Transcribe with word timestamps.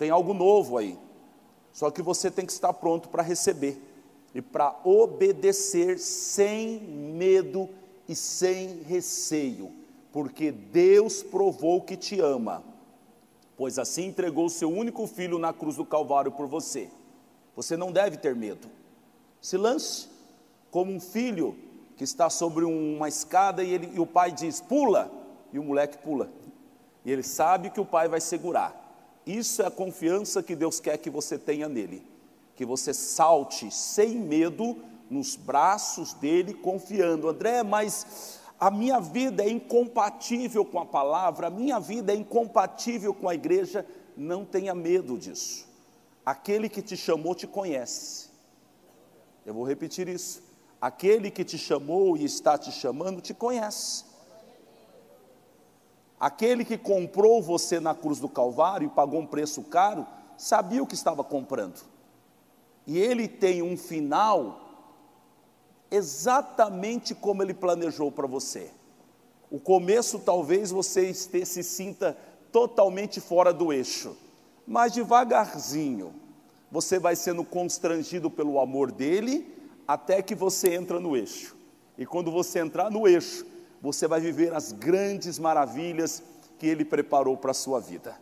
Tem 0.00 0.08
algo 0.08 0.32
novo 0.32 0.78
aí. 0.78 0.98
Só 1.74 1.90
que 1.90 2.00
você 2.00 2.30
tem 2.30 2.46
que 2.46 2.52
estar 2.52 2.72
pronto 2.72 3.10
para 3.10 3.22
receber 3.22 3.78
e 4.34 4.40
para 4.40 4.74
obedecer 4.82 5.98
sem 5.98 6.80
medo 6.80 7.68
e 8.08 8.16
sem 8.16 8.82
receio, 8.84 9.70
porque 10.10 10.50
Deus 10.50 11.22
provou 11.22 11.82
que 11.82 11.98
te 11.98 12.18
ama, 12.18 12.64
pois 13.58 13.78
assim 13.78 14.06
entregou 14.06 14.46
o 14.46 14.50
seu 14.50 14.70
único 14.70 15.06
filho 15.06 15.38
na 15.38 15.52
cruz 15.52 15.76
do 15.76 15.84
Calvário 15.84 16.32
por 16.32 16.46
você. 16.46 16.88
Você 17.54 17.76
não 17.76 17.92
deve 17.92 18.16
ter 18.16 18.34
medo. 18.34 18.70
Se 19.38 19.58
lance 19.58 20.08
como 20.70 20.90
um 20.90 20.98
filho 20.98 21.54
que 21.98 22.04
está 22.04 22.30
sobre 22.30 22.64
uma 22.64 23.06
escada 23.06 23.62
e, 23.62 23.70
ele, 23.70 23.90
e 23.94 24.00
o 24.00 24.06
pai 24.06 24.32
diz: 24.32 24.62
pula, 24.62 25.10
e 25.52 25.58
o 25.58 25.62
moleque 25.62 25.98
pula. 25.98 26.30
E 27.04 27.12
ele 27.12 27.22
sabe 27.22 27.68
que 27.68 27.80
o 27.80 27.84
pai 27.84 28.08
vai 28.08 28.20
segurar. 28.22 28.79
Isso 29.30 29.62
é 29.62 29.66
a 29.66 29.70
confiança 29.70 30.42
que 30.42 30.56
Deus 30.56 30.80
quer 30.80 30.98
que 30.98 31.08
você 31.08 31.38
tenha 31.38 31.68
nele. 31.68 32.04
Que 32.56 32.64
você 32.64 32.92
salte 32.92 33.72
sem 33.72 34.16
medo 34.16 34.76
nos 35.08 35.36
braços 35.36 36.12
dele, 36.14 36.52
confiando. 36.52 37.28
André, 37.28 37.62
mas 37.62 38.40
a 38.58 38.70
minha 38.72 38.98
vida 38.98 39.44
é 39.44 39.48
incompatível 39.48 40.64
com 40.64 40.80
a 40.80 40.84
palavra, 40.84 41.46
a 41.46 41.50
minha 41.50 41.78
vida 41.78 42.12
é 42.12 42.16
incompatível 42.16 43.14
com 43.14 43.28
a 43.28 43.34
igreja. 43.34 43.86
Não 44.16 44.44
tenha 44.44 44.74
medo 44.74 45.16
disso. 45.16 45.64
Aquele 46.26 46.68
que 46.68 46.82
te 46.82 46.96
chamou 46.96 47.34
te 47.34 47.46
conhece. 47.46 48.30
Eu 49.46 49.54
vou 49.54 49.64
repetir 49.64 50.08
isso. 50.08 50.42
Aquele 50.80 51.30
que 51.30 51.44
te 51.44 51.56
chamou 51.56 52.16
e 52.16 52.24
está 52.24 52.58
te 52.58 52.72
chamando 52.72 53.20
te 53.20 53.32
conhece. 53.32 54.09
Aquele 56.20 56.66
que 56.66 56.76
comprou 56.76 57.40
você 57.40 57.80
na 57.80 57.94
cruz 57.94 58.20
do 58.20 58.28
Calvário 58.28 58.86
e 58.86 58.90
pagou 58.90 59.20
um 59.20 59.26
preço 59.26 59.62
caro, 59.62 60.06
sabia 60.36 60.82
o 60.82 60.86
que 60.86 60.94
estava 60.94 61.24
comprando. 61.24 61.80
E 62.86 62.98
ele 62.98 63.26
tem 63.26 63.62
um 63.62 63.74
final 63.74 64.68
exatamente 65.90 67.14
como 67.14 67.42
ele 67.42 67.54
planejou 67.54 68.12
para 68.12 68.26
você. 68.26 68.70
O 69.50 69.58
começo 69.58 70.18
talvez 70.18 70.70
você 70.70 71.12
se 71.14 71.62
sinta 71.62 72.16
totalmente 72.52 73.18
fora 73.20 73.52
do 73.52 73.72
eixo, 73.72 74.14
mas 74.66 74.92
devagarzinho 74.92 76.14
você 76.70 76.98
vai 76.98 77.16
sendo 77.16 77.42
constrangido 77.44 78.30
pelo 78.30 78.60
amor 78.60 78.92
dele 78.92 79.52
até 79.88 80.22
que 80.22 80.34
você 80.34 80.74
entra 80.74 81.00
no 81.00 81.16
eixo. 81.16 81.56
E 81.98 82.06
quando 82.06 82.30
você 82.30 82.60
entrar 82.60 82.90
no 82.90 83.08
eixo, 83.08 83.44
você 83.80 84.06
vai 84.06 84.20
viver 84.20 84.54
as 84.54 84.72
grandes 84.72 85.38
maravilhas 85.38 86.22
que 86.58 86.66
Ele 86.66 86.84
preparou 86.84 87.36
para 87.36 87.52
a 87.52 87.54
sua 87.54 87.80
vida. 87.80 88.14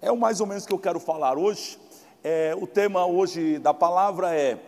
É 0.00 0.10
o 0.10 0.16
mais 0.16 0.40
ou 0.40 0.46
menos 0.46 0.66
que 0.66 0.72
eu 0.72 0.78
quero 0.78 0.98
falar 0.98 1.38
hoje. 1.38 1.78
É, 2.22 2.54
o 2.60 2.66
tema 2.66 3.06
hoje 3.06 3.58
da 3.58 3.72
palavra 3.72 4.34
é 4.34 4.60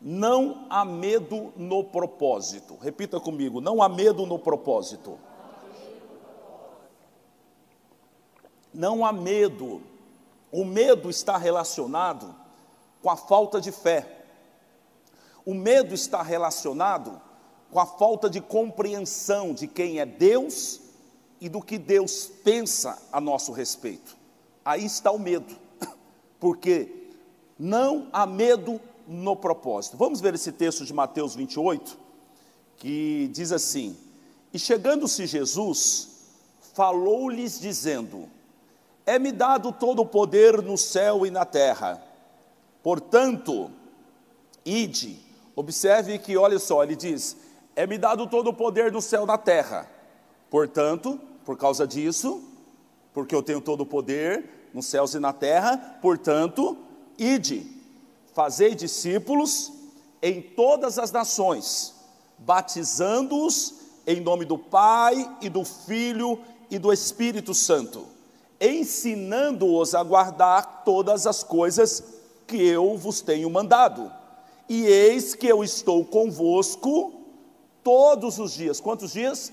Não 0.00 0.66
há 0.68 0.84
medo 0.84 1.52
no 1.56 1.84
propósito. 1.84 2.76
Repita 2.80 3.20
comigo: 3.20 3.60
Não 3.60 3.80
há 3.80 3.88
medo 3.88 4.26
no 4.26 4.38
propósito. 4.38 5.18
Não 8.72 9.06
há 9.06 9.12
medo. 9.12 9.80
O 10.50 10.64
medo 10.64 11.08
está 11.08 11.36
relacionado 11.36 12.34
com 13.00 13.08
a 13.08 13.16
falta 13.16 13.60
de 13.60 13.70
fé. 13.70 14.24
O 15.44 15.54
medo 15.54 15.94
está 15.94 16.22
relacionado 16.22 17.20
com 17.74 17.80
a 17.80 17.86
falta 17.86 18.30
de 18.30 18.40
compreensão 18.40 19.52
de 19.52 19.66
quem 19.66 19.98
é 19.98 20.06
Deus 20.06 20.78
e 21.40 21.48
do 21.48 21.60
que 21.60 21.76
Deus 21.76 22.30
pensa 22.44 23.02
a 23.10 23.20
nosso 23.20 23.50
respeito. 23.50 24.16
Aí 24.64 24.84
está 24.84 25.10
o 25.10 25.18
medo, 25.18 25.56
porque 26.38 27.10
não 27.58 28.06
há 28.12 28.26
medo 28.26 28.80
no 29.08 29.34
propósito. 29.34 29.96
Vamos 29.96 30.20
ver 30.20 30.34
esse 30.34 30.52
texto 30.52 30.84
de 30.84 30.94
Mateus 30.94 31.34
28, 31.34 31.98
que 32.76 33.28
diz 33.32 33.50
assim: 33.50 33.96
E 34.52 34.58
chegando-se 34.58 35.26
Jesus, 35.26 36.10
falou-lhes 36.74 37.58
dizendo: 37.58 38.28
É-me 39.04 39.32
dado 39.32 39.72
todo 39.72 40.02
o 40.02 40.06
poder 40.06 40.62
no 40.62 40.78
céu 40.78 41.26
e 41.26 41.30
na 41.30 41.44
terra. 41.44 42.00
Portanto, 42.84 43.68
ide. 44.64 45.18
Observe 45.56 46.20
que, 46.20 46.36
olha 46.36 46.60
só, 46.60 46.84
ele 46.84 46.94
diz: 46.94 47.36
é-me 47.76 47.98
dado 47.98 48.26
todo 48.26 48.48
o 48.48 48.54
poder 48.54 48.90
do 48.90 49.00
céu 49.00 49.26
da 49.26 49.36
terra. 49.36 49.88
Portanto, 50.50 51.20
por 51.44 51.56
causa 51.56 51.86
disso, 51.86 52.42
porque 53.12 53.34
eu 53.34 53.42
tenho 53.42 53.60
todo 53.60 53.82
o 53.82 53.86
poder 53.86 54.70
nos 54.72 54.86
céus 54.86 55.14
e 55.14 55.18
na 55.18 55.32
terra, 55.32 55.98
portanto, 56.00 56.76
ide, 57.18 57.66
fazei 58.32 58.74
discípulos 58.74 59.72
em 60.22 60.40
todas 60.40 60.98
as 60.98 61.12
nações, 61.12 61.94
batizando-os 62.38 63.74
em 64.06 64.20
nome 64.20 64.44
do 64.44 64.58
Pai 64.58 65.36
e 65.40 65.48
do 65.48 65.64
Filho 65.64 66.40
e 66.70 66.78
do 66.78 66.92
Espírito 66.92 67.54
Santo, 67.54 68.06
ensinando-os 68.60 69.94
a 69.94 70.02
guardar 70.02 70.82
todas 70.84 71.26
as 71.26 71.42
coisas 71.42 72.02
que 72.46 72.56
eu 72.56 72.96
vos 72.96 73.20
tenho 73.20 73.48
mandado. 73.50 74.10
E 74.68 74.86
eis 74.86 75.34
que 75.34 75.46
eu 75.46 75.62
estou 75.62 76.04
convosco 76.04 77.23
todos 77.84 78.38
os 78.38 78.52
dias. 78.54 78.80
Quantos 78.80 79.12
dias? 79.12 79.52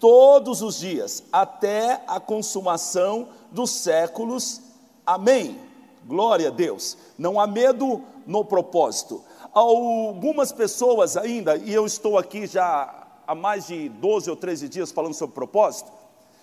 Todos 0.00 0.62
os 0.62 0.80
dias, 0.80 1.22
até 1.30 2.02
a 2.08 2.18
consumação 2.18 3.28
dos 3.52 3.70
séculos. 3.70 4.60
Amém. 5.06 5.60
Glória 6.04 6.48
a 6.48 6.50
Deus. 6.50 6.96
Não 7.16 7.38
há 7.38 7.46
medo 7.46 8.02
no 8.26 8.44
propósito. 8.44 9.22
Algumas 9.52 10.50
pessoas 10.50 11.16
ainda, 11.16 11.56
e 11.56 11.72
eu 11.72 11.86
estou 11.86 12.18
aqui 12.18 12.46
já 12.46 13.06
há 13.24 13.34
mais 13.34 13.68
de 13.68 13.88
12 13.90 14.28
ou 14.30 14.34
13 14.34 14.68
dias 14.68 14.90
falando 14.90 15.14
sobre 15.14 15.34
propósito. 15.34 15.92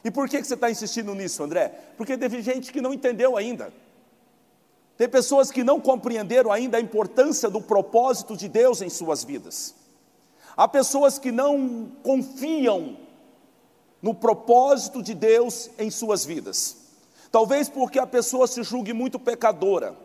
E 0.06 0.09
por 0.09 0.29
que 0.29 0.41
você 0.41 0.53
está 0.53 0.72
insistindo 0.72 1.13
nisso, 1.13 1.44
André? 1.44 1.68
Porque 1.97 2.18
teve 2.18 2.41
gente 2.41 2.72
que 2.72 2.79
não 2.79 2.94
entendeu 2.94 3.35
ainda. 3.35 3.74
Tem 4.96 5.09
pessoas 5.09 5.52
que 5.52 5.63
não 5.63 5.81
compreenderam 5.81 6.52
ainda 6.52 6.78
a 6.78 6.81
importância 6.81 7.50
do 7.50 7.59
propósito 7.59 8.38
de 8.38 8.47
Deus 8.47 8.81
em 8.81 8.90
suas 8.90 9.24
vidas. 9.24 9.75
Há 10.59 10.68
pessoas 10.68 11.18
que 11.18 11.31
não 11.31 11.90
confiam 12.03 12.97
no 14.02 14.14
propósito 14.14 15.02
de 15.02 15.14
Deus 15.14 15.70
em 15.80 15.90
suas 15.90 16.25
vidas. 16.25 16.75
Talvez 17.31 17.70
porque 17.70 17.97
a 17.97 18.06
pessoa 18.06 18.46
se 18.46 18.62
julgue 18.62 18.92
muito 18.92 19.18
pecadora. 19.18 19.96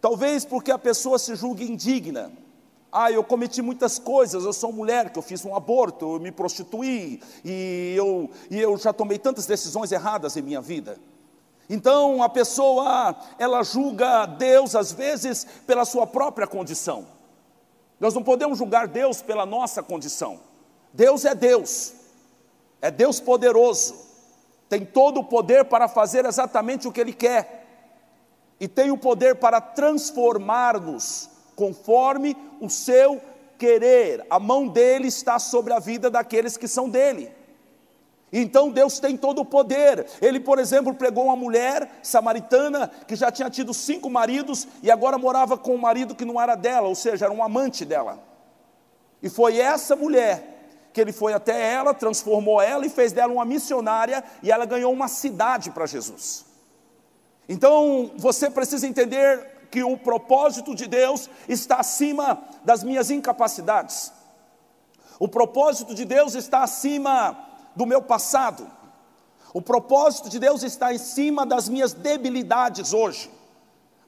Talvez 0.00 0.44
porque 0.44 0.70
a 0.70 0.78
pessoa 0.78 1.18
se 1.18 1.34
julgue 1.34 1.68
indigna. 1.68 2.30
Ah, 2.92 3.10
eu 3.10 3.24
cometi 3.24 3.60
muitas 3.60 3.98
coisas, 3.98 4.44
eu 4.44 4.52
sou 4.52 4.72
mulher, 4.72 5.10
que 5.10 5.18
eu 5.18 5.22
fiz 5.22 5.44
um 5.44 5.56
aborto, 5.56 6.14
eu 6.14 6.20
me 6.20 6.30
prostituí, 6.30 7.20
e 7.44 7.94
eu, 7.96 8.30
e 8.52 8.60
eu 8.60 8.78
já 8.78 8.92
tomei 8.92 9.18
tantas 9.18 9.46
decisões 9.46 9.90
erradas 9.90 10.36
em 10.36 10.42
minha 10.42 10.60
vida. 10.60 10.96
Então 11.68 12.22
a 12.22 12.28
pessoa, 12.28 13.16
ela 13.36 13.64
julga 13.64 14.26
Deus 14.26 14.76
às 14.76 14.92
vezes 14.92 15.44
pela 15.66 15.84
sua 15.84 16.06
própria 16.06 16.46
condição. 16.46 17.20
Nós 18.02 18.14
não 18.14 18.22
podemos 18.24 18.58
julgar 18.58 18.88
Deus 18.88 19.22
pela 19.22 19.46
nossa 19.46 19.80
condição. 19.80 20.40
Deus 20.92 21.24
é 21.24 21.36
Deus, 21.36 21.92
é 22.80 22.90
Deus 22.90 23.20
poderoso, 23.20 23.94
tem 24.68 24.84
todo 24.84 25.20
o 25.20 25.24
poder 25.24 25.66
para 25.66 25.86
fazer 25.86 26.24
exatamente 26.24 26.88
o 26.88 26.90
que 26.90 27.00
Ele 27.00 27.12
quer, 27.12 27.64
e 28.58 28.66
tem 28.66 28.90
o 28.90 28.98
poder 28.98 29.36
para 29.36 29.60
transformar-nos 29.60 31.30
conforme 31.54 32.36
o 32.60 32.68
seu 32.68 33.22
querer. 33.56 34.26
A 34.28 34.40
mão 34.40 34.66
dele 34.66 35.06
está 35.06 35.38
sobre 35.38 35.72
a 35.72 35.78
vida 35.78 36.10
daqueles 36.10 36.56
que 36.56 36.66
são 36.66 36.90
dele. 36.90 37.30
Então 38.32 38.70
Deus 38.70 38.98
tem 38.98 39.16
todo 39.16 39.42
o 39.42 39.44
poder. 39.44 40.06
Ele, 40.20 40.40
por 40.40 40.58
exemplo, 40.58 40.94
pregou 40.94 41.24
uma 41.24 41.36
mulher 41.36 41.98
samaritana 42.02 42.90
que 43.06 43.14
já 43.14 43.30
tinha 43.30 43.50
tido 43.50 43.74
cinco 43.74 44.08
maridos 44.08 44.66
e 44.82 44.90
agora 44.90 45.18
morava 45.18 45.58
com 45.58 45.74
um 45.74 45.78
marido 45.78 46.14
que 46.14 46.24
não 46.24 46.40
era 46.40 46.54
dela, 46.54 46.88
ou 46.88 46.94
seja, 46.94 47.26
era 47.26 47.34
um 47.34 47.44
amante 47.44 47.84
dela. 47.84 48.18
E 49.22 49.28
foi 49.28 49.58
essa 49.58 49.94
mulher 49.94 50.52
que 50.94 51.00
ele 51.00 51.12
foi 51.12 51.32
até 51.34 51.72
ela, 51.72 51.92
transformou 51.92 52.60
ela 52.60 52.86
e 52.86 52.90
fez 52.90 53.12
dela 53.12 53.32
uma 53.32 53.44
missionária 53.44 54.24
e 54.42 54.50
ela 54.50 54.64
ganhou 54.64 54.92
uma 54.92 55.08
cidade 55.08 55.70
para 55.70 55.86
Jesus. 55.86 56.46
Então 57.46 58.12
você 58.16 58.50
precisa 58.50 58.86
entender 58.86 59.68
que 59.70 59.82
o 59.82 59.96
propósito 59.96 60.74
de 60.74 60.86
Deus 60.86 61.28
está 61.48 61.76
acima 61.76 62.42
das 62.64 62.82
minhas 62.82 63.10
incapacidades. 63.10 64.12
O 65.18 65.28
propósito 65.28 65.94
de 65.94 66.04
Deus 66.04 66.34
está 66.34 66.62
acima 66.62 67.51
do 67.74 67.86
meu 67.86 68.02
passado. 68.02 68.70
O 69.54 69.60
propósito 69.60 70.28
de 70.28 70.38
Deus 70.38 70.62
está 70.62 70.94
em 70.94 70.98
cima 70.98 71.44
das 71.44 71.68
minhas 71.68 71.92
debilidades 71.92 72.92
hoje, 72.92 73.30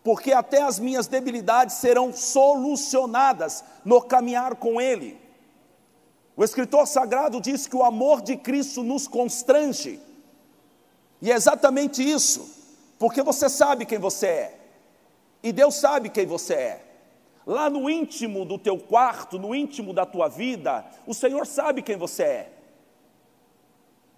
porque 0.03 0.33
até 0.33 0.63
as 0.63 0.79
minhas 0.79 1.07
debilidades 1.07 1.77
serão 1.77 2.13
solucionadas 2.13 3.63
no 3.85 4.01
caminhar 4.01 4.57
com 4.57 4.81
Ele. 4.81 5.21
O 6.37 6.43
escritor 6.43 6.87
sagrado 6.87 7.41
diz 7.41 7.67
que 7.67 7.77
o 7.77 7.85
amor 7.85 8.21
de 8.21 8.37
Cristo 8.37 8.83
nos 8.83 9.07
constrange, 9.07 10.01
e 11.21 11.31
é 11.31 11.35
exatamente 11.35 12.03
isso. 12.03 12.53
porque 12.99 13.23
você 13.23 13.49
sabe 13.49 13.85
quem 13.85 13.99
você 13.99 14.27
é, 14.27 14.61
e 15.43 15.53
Deus 15.53 15.75
sabe 15.75 16.09
quem 16.09 16.25
você 16.27 16.55
é. 16.55 16.85
Lá 17.47 17.69
no 17.69 17.91
íntimo 17.91 18.47
do 18.47 18.59
teu 18.59 18.79
quarto, 18.79 19.39
no 19.39 19.55
íntimo 19.55 19.93
da 19.93 20.07
tua 20.07 20.29
vida, 20.29 20.83
o 21.07 21.13
Senhor 21.13 21.47
sabe 21.47 21.83
quem 21.83 21.99
você 21.99 22.23
é. 22.23 22.53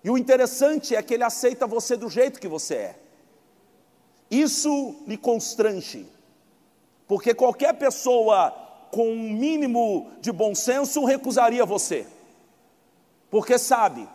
E 0.07 0.11
o 0.11 0.17
interessante 0.17 0.95
é 0.95 1.03
que 1.03 1.15
Ele 1.15 1.25
aceita 1.25 1.67
você 1.67 1.97
do 1.97 2.09
jeito 2.09 2.39
que 2.39 2.47
você 2.47 2.75
é. 2.77 2.99
Isso 4.31 5.03
lhe 5.05 5.17
constrange, 5.17 6.07
porque 7.09 7.35
qualquer 7.35 7.73
pessoa 7.73 8.55
com 8.93 9.11
um 9.11 9.33
mínimo 9.33 10.13
de 10.21 10.31
bom 10.31 10.55
senso 10.55 11.05
recusaria 11.05 11.67
você, 11.67 12.07
porque 13.29 13.59
sabe, 13.59 14.09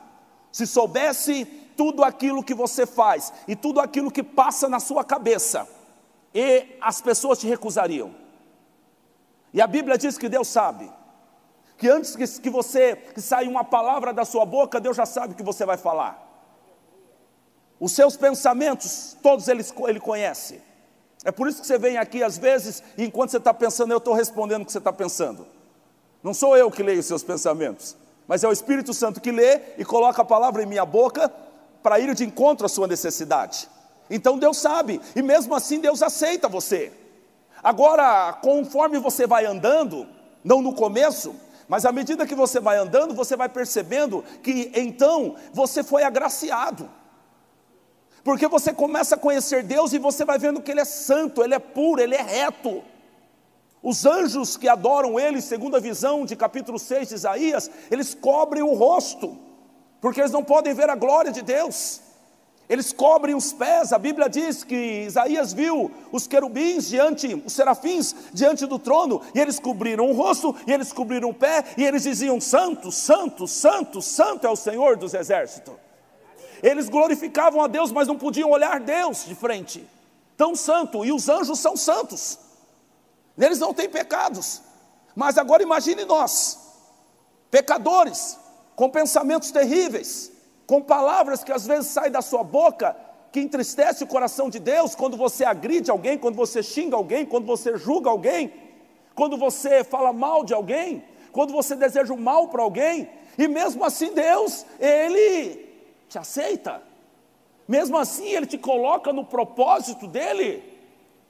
se 0.50 0.66
soubesse 0.66 1.44
tudo 1.76 2.06
aquilo 2.06 2.42
que 2.42 2.54
você 2.54 2.86
faz 2.86 3.34
e 3.46 3.54
tudo 3.54 3.82
aquilo 3.82 4.10
que 4.10 4.24
passa 4.24 4.70
na 4.70 4.80
sua 4.80 5.04
cabeça, 5.04 5.68
e 6.34 6.68
as 6.80 7.02
pessoas 7.02 7.38
te 7.38 7.48
recusariam. 7.48 8.16
E 9.54 9.60
a 9.62 9.68
Bíblia 9.68 9.98
diz 9.98 10.18
que 10.18 10.30
Deus 10.30 10.48
sabe, 10.48 10.90
que 11.82 11.90
antes 11.90 12.16
que, 12.38 12.48
você 12.52 12.96
que 12.96 13.20
saia 13.20 13.50
uma 13.50 13.64
palavra 13.64 14.14
da 14.14 14.24
sua 14.24 14.46
boca, 14.46 14.80
Deus 14.80 14.96
já 14.96 15.04
sabe 15.04 15.34
o 15.34 15.36
que 15.36 15.42
você 15.42 15.66
vai 15.66 15.78
falar. 15.78 16.16
Os 17.80 17.94
seus 17.94 18.16
pensamentos, 18.16 19.18
todos 19.20 19.48
eles, 19.48 19.74
ele 19.88 20.00
conhece. 20.00 20.62
É 21.26 21.32
por 21.32 21.48
isso 21.48 21.60
que 21.60 21.66
você 21.66 21.80
vem 21.80 21.98
aqui 21.98 22.22
às 22.22 22.38
vezes, 22.38 22.84
e 22.96 23.04
enquanto 23.04 23.32
você 23.32 23.38
está 23.38 23.52
pensando, 23.52 23.92
eu 23.94 23.98
estou 23.98 24.14
respondendo 24.14 24.62
o 24.62 24.66
que 24.68 24.72
você 24.72 24.78
está 24.78 24.94
pensando. 24.94 25.48
Não 26.22 26.36
sou 26.36 26.56
eu 26.56 26.70
que 26.70 26.84
leio 26.84 27.00
os 27.00 27.08
seus 27.08 27.24
pensamentos, 27.24 27.98
mas 28.28 28.44
é 28.44 28.48
o 28.48 28.52
Espírito 28.52 28.94
Santo 28.94 29.20
que 29.20 29.32
lê 29.32 29.60
e 29.76 29.84
coloca 29.84 30.22
a 30.22 30.26
palavra 30.26 30.62
em 30.62 30.68
minha 30.68 30.86
boca 30.86 31.34
para 31.82 32.00
ir 32.00 32.14
de 32.14 32.24
encontro 32.24 32.68
à 32.68 32.70
sua 32.70 32.86
necessidade. 32.86 33.68
Então 34.08 34.38
Deus 34.38 34.58
sabe, 34.58 35.02
e 35.16 35.24
mesmo 35.24 35.56
assim 35.56 35.80
Deus 35.80 36.04
aceita 36.04 36.48
você. 36.48 36.94
Agora, 37.64 38.34
conforme 38.34 39.00
você 39.00 39.26
vai 39.26 39.48
andando, 39.48 40.08
não 40.44 40.62
no 40.62 40.76
começo, 40.76 41.34
mas 41.72 41.86
à 41.86 41.92
medida 41.94 42.28
que 42.28 42.36
você 42.36 42.60
vai 42.60 42.76
andando, 42.78 43.14
você 43.14 43.38
vai 43.38 43.48
percebendo 43.48 44.26
que 44.44 44.74
então 44.76 45.38
você 45.54 45.82
foi 45.82 46.04
agraciado. 46.04 46.92
Porque 48.26 48.46
você 48.46 48.74
começa 48.74 49.16
a 49.16 49.18
conhecer 49.18 49.64
Deus 49.64 49.94
e 49.94 49.98
você 49.98 50.26
vai 50.26 50.38
vendo 50.38 50.62
que 50.62 50.70
Ele 50.70 50.82
é 50.82 50.86
santo, 50.86 51.42
Ele 51.42 51.56
é 51.56 51.60
puro, 51.60 52.02
Ele 52.02 52.14
é 52.14 52.22
reto. 52.22 52.84
Os 53.82 54.06
anjos 54.06 54.58
que 54.58 54.68
adoram 54.68 55.18
Ele, 55.18 55.42
segundo 55.42 55.78
a 55.78 55.80
visão 55.80 56.26
de 56.26 56.36
capítulo 56.36 56.78
6 56.78 57.08
de 57.08 57.16
Isaías, 57.16 57.72
eles 57.90 58.14
cobrem 58.14 58.64
o 58.64 58.74
rosto, 58.74 59.40
porque 60.02 60.20
eles 60.20 60.34
não 60.34 60.44
podem 60.44 60.74
ver 60.74 60.90
a 60.90 60.96
glória 60.96 61.32
de 61.32 61.42
Deus. 61.42 62.02
Eles 62.72 62.94
cobrem 62.94 63.36
os 63.36 63.52
pés, 63.52 63.92
a 63.92 63.98
Bíblia 63.98 64.30
diz 64.30 64.64
que 64.64 65.04
Isaías 65.06 65.52
viu 65.52 65.92
os 66.10 66.26
querubins 66.26 66.88
diante, 66.88 67.36
os 67.46 67.52
serafins 67.52 68.16
diante 68.32 68.66
do 68.66 68.80
trono, 68.80 69.22
e 69.36 69.42
eles 69.42 69.60
cobriram 69.60 70.10
o 70.10 70.14
rosto, 70.14 70.56
e 70.66 70.72
eles 70.72 70.94
cobriram 70.94 71.32
o 71.32 71.34
pé, 71.34 71.66
e 71.78 71.84
eles 71.84 72.04
diziam: 72.04 72.40
Santo, 72.40 72.90
Santo, 72.90 73.46
Santo, 73.46 74.02
Santo 74.02 74.48
é 74.48 74.50
o 74.50 74.56
Senhor 74.56 74.96
dos 74.96 75.14
exércitos. 75.14 75.74
Eles 76.64 76.88
glorificavam 76.88 77.62
a 77.62 77.68
Deus, 77.68 77.92
mas 77.92 78.08
não 78.08 78.18
podiam 78.18 78.50
olhar 78.50 78.80
Deus 78.80 79.26
de 79.26 79.36
frente. 79.36 79.86
Tão 80.38 80.56
santo, 80.56 81.04
e 81.04 81.12
os 81.12 81.28
anjos 81.28 81.60
são 81.60 81.76
santos. 81.76 82.40
Eles 83.38 83.60
não 83.60 83.74
têm 83.74 83.90
pecados. 83.90 84.62
Mas 85.14 85.38
agora 85.38 85.62
imagine 85.62 86.06
nós, 86.06 86.58
pecadores, 87.50 88.38
com 88.78 88.90
pensamentos 88.90 89.52
terríveis, 89.52 90.31
com 90.72 90.82
palavras 90.82 91.44
que 91.44 91.52
às 91.52 91.68
vezes 91.68 91.88
saem 91.88 92.10
da 92.10 92.22
sua 92.22 92.46
boca, 92.46 92.96
que 93.30 93.42
entristece 93.42 94.06
o 94.06 94.08
coração 94.08 94.50
de 94.50 94.58
Deus, 94.58 94.96
quando 94.96 95.18
você 95.18 95.44
agride 95.44 95.92
alguém, 95.92 96.18
quando 96.18 96.36
você 96.36 96.64
xinga 96.64 96.96
alguém, 96.96 97.26
quando 97.26 97.46
você 97.46 97.76
julga 97.76 98.10
alguém, 98.10 98.54
quando 99.14 99.36
você 99.36 99.84
fala 99.84 100.14
mal 100.14 100.46
de 100.46 100.54
alguém, 100.54 101.04
quando 101.34 101.52
você 101.52 101.76
deseja 101.76 102.14
o 102.14 102.18
mal 102.18 102.48
para 102.48 102.64
alguém, 102.64 103.10
e 103.38 103.50
mesmo 103.50 103.84
assim 103.84 104.14
Deus, 104.14 104.66
Ele 104.80 105.60
te 106.08 106.18
aceita, 106.18 106.82
mesmo 107.68 107.98
assim 107.98 108.30
Ele 108.30 108.46
te 108.46 108.58
coloca 108.58 109.12
no 109.12 109.26
propósito 109.26 110.08
dEle, 110.08 110.64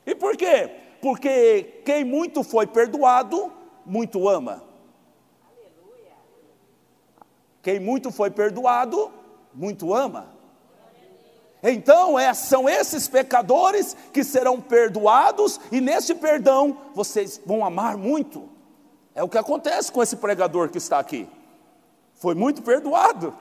e 0.05 0.13
por 0.13 0.37
quê? 0.37 0.69
Porque 1.01 1.81
quem 1.83 2.03
muito 2.03 2.43
foi 2.43 2.67
perdoado, 2.67 3.51
muito 3.83 4.29
ama. 4.29 4.63
Quem 7.63 7.79
muito 7.79 8.11
foi 8.11 8.29
perdoado, 8.29 9.11
muito 9.53 9.93
ama. 9.93 10.41
Então, 11.63 12.17
é, 12.17 12.33
são 12.33 12.67
esses 12.67 13.07
pecadores 13.07 13.95
que 14.11 14.23
serão 14.23 14.59
perdoados, 14.59 15.59
e 15.71 15.79
nesse 15.79 16.15
perdão 16.15 16.77
vocês 16.93 17.39
vão 17.45 17.63
amar 17.63 17.95
muito. 17.97 18.49
É 19.13 19.23
o 19.23 19.29
que 19.29 19.37
acontece 19.37 19.91
com 19.91 20.01
esse 20.01 20.15
pregador 20.15 20.69
que 20.69 20.79
está 20.79 20.97
aqui. 20.97 21.29
Foi 22.15 22.33
muito 22.33 22.63
perdoado, 22.63 23.37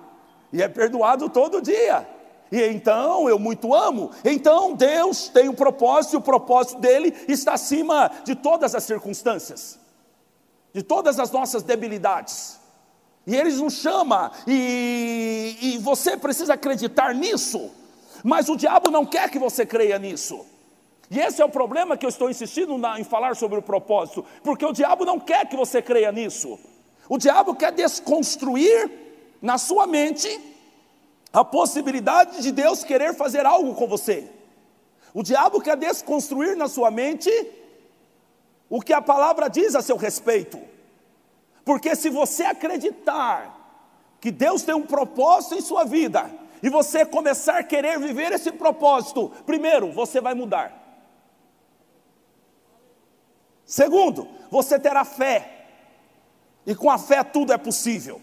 e 0.52 0.62
é 0.62 0.68
perdoado 0.68 1.30
todo 1.30 1.62
dia. 1.62 2.06
E 2.52 2.60
então 2.62 3.28
eu 3.28 3.38
muito 3.38 3.72
amo. 3.72 4.10
Então 4.24 4.74
Deus 4.74 5.28
tem 5.28 5.48
um 5.48 5.54
propósito, 5.54 6.14
e 6.14 6.16
o 6.18 6.20
propósito 6.20 6.78
dele 6.78 7.16
está 7.26 7.54
acima 7.54 8.10
de 8.24 8.34
todas 8.34 8.74
as 8.74 8.84
circunstâncias, 8.84 9.78
de 10.74 10.82
todas 10.82 11.18
as 11.18 11.30
nossas 11.30 11.62
debilidades. 11.62 12.59
E 13.26 13.36
Ele 13.36 13.52
nos 13.52 13.74
chama, 13.74 14.32
e, 14.46 15.56
e 15.60 15.78
você 15.78 16.16
precisa 16.16 16.54
acreditar 16.54 17.14
nisso, 17.14 17.70
mas 18.24 18.48
o 18.48 18.56
diabo 18.56 18.90
não 18.90 19.04
quer 19.04 19.30
que 19.30 19.38
você 19.38 19.64
creia 19.66 19.98
nisso. 19.98 20.44
E 21.10 21.18
esse 21.18 21.42
é 21.42 21.44
o 21.44 21.48
problema 21.48 21.96
que 21.96 22.06
eu 22.06 22.08
estou 22.08 22.30
insistindo 22.30 22.78
na, 22.78 22.98
em 22.98 23.04
falar 23.04 23.34
sobre 23.36 23.58
o 23.58 23.62
propósito, 23.62 24.24
porque 24.42 24.64
o 24.64 24.72
diabo 24.72 25.04
não 25.04 25.18
quer 25.18 25.48
que 25.48 25.56
você 25.56 25.82
creia 25.82 26.12
nisso. 26.12 26.58
O 27.08 27.18
diabo 27.18 27.54
quer 27.54 27.72
desconstruir 27.72 28.90
na 29.42 29.58
sua 29.58 29.86
mente 29.86 30.28
a 31.32 31.44
possibilidade 31.44 32.42
de 32.42 32.52
Deus 32.52 32.84
querer 32.84 33.14
fazer 33.14 33.44
algo 33.44 33.74
com 33.74 33.86
você. 33.86 34.28
O 35.12 35.22
diabo 35.22 35.60
quer 35.60 35.76
desconstruir 35.76 36.56
na 36.56 36.68
sua 36.68 36.90
mente 36.90 37.30
o 38.68 38.80
que 38.80 38.92
a 38.92 39.02
palavra 39.02 39.48
diz 39.48 39.74
a 39.74 39.82
seu 39.82 39.96
respeito. 39.96 40.69
Porque 41.70 41.94
se 41.94 42.10
você 42.10 42.42
acreditar 42.42 43.56
que 44.20 44.32
Deus 44.32 44.62
tem 44.62 44.74
um 44.74 44.84
propósito 44.84 45.54
em 45.54 45.60
sua 45.60 45.84
vida, 45.84 46.28
e 46.60 46.68
você 46.68 47.06
começar 47.06 47.60
a 47.60 47.62
querer 47.62 47.96
viver 47.96 48.32
esse 48.32 48.50
propósito, 48.50 49.30
primeiro, 49.46 49.92
você 49.92 50.20
vai 50.20 50.34
mudar. 50.34 50.76
Segundo, 53.64 54.26
você 54.50 54.80
terá 54.80 55.04
fé, 55.04 55.68
e 56.66 56.74
com 56.74 56.90
a 56.90 56.98
fé 56.98 57.22
tudo 57.22 57.52
é 57.52 57.56
possível. 57.56 58.20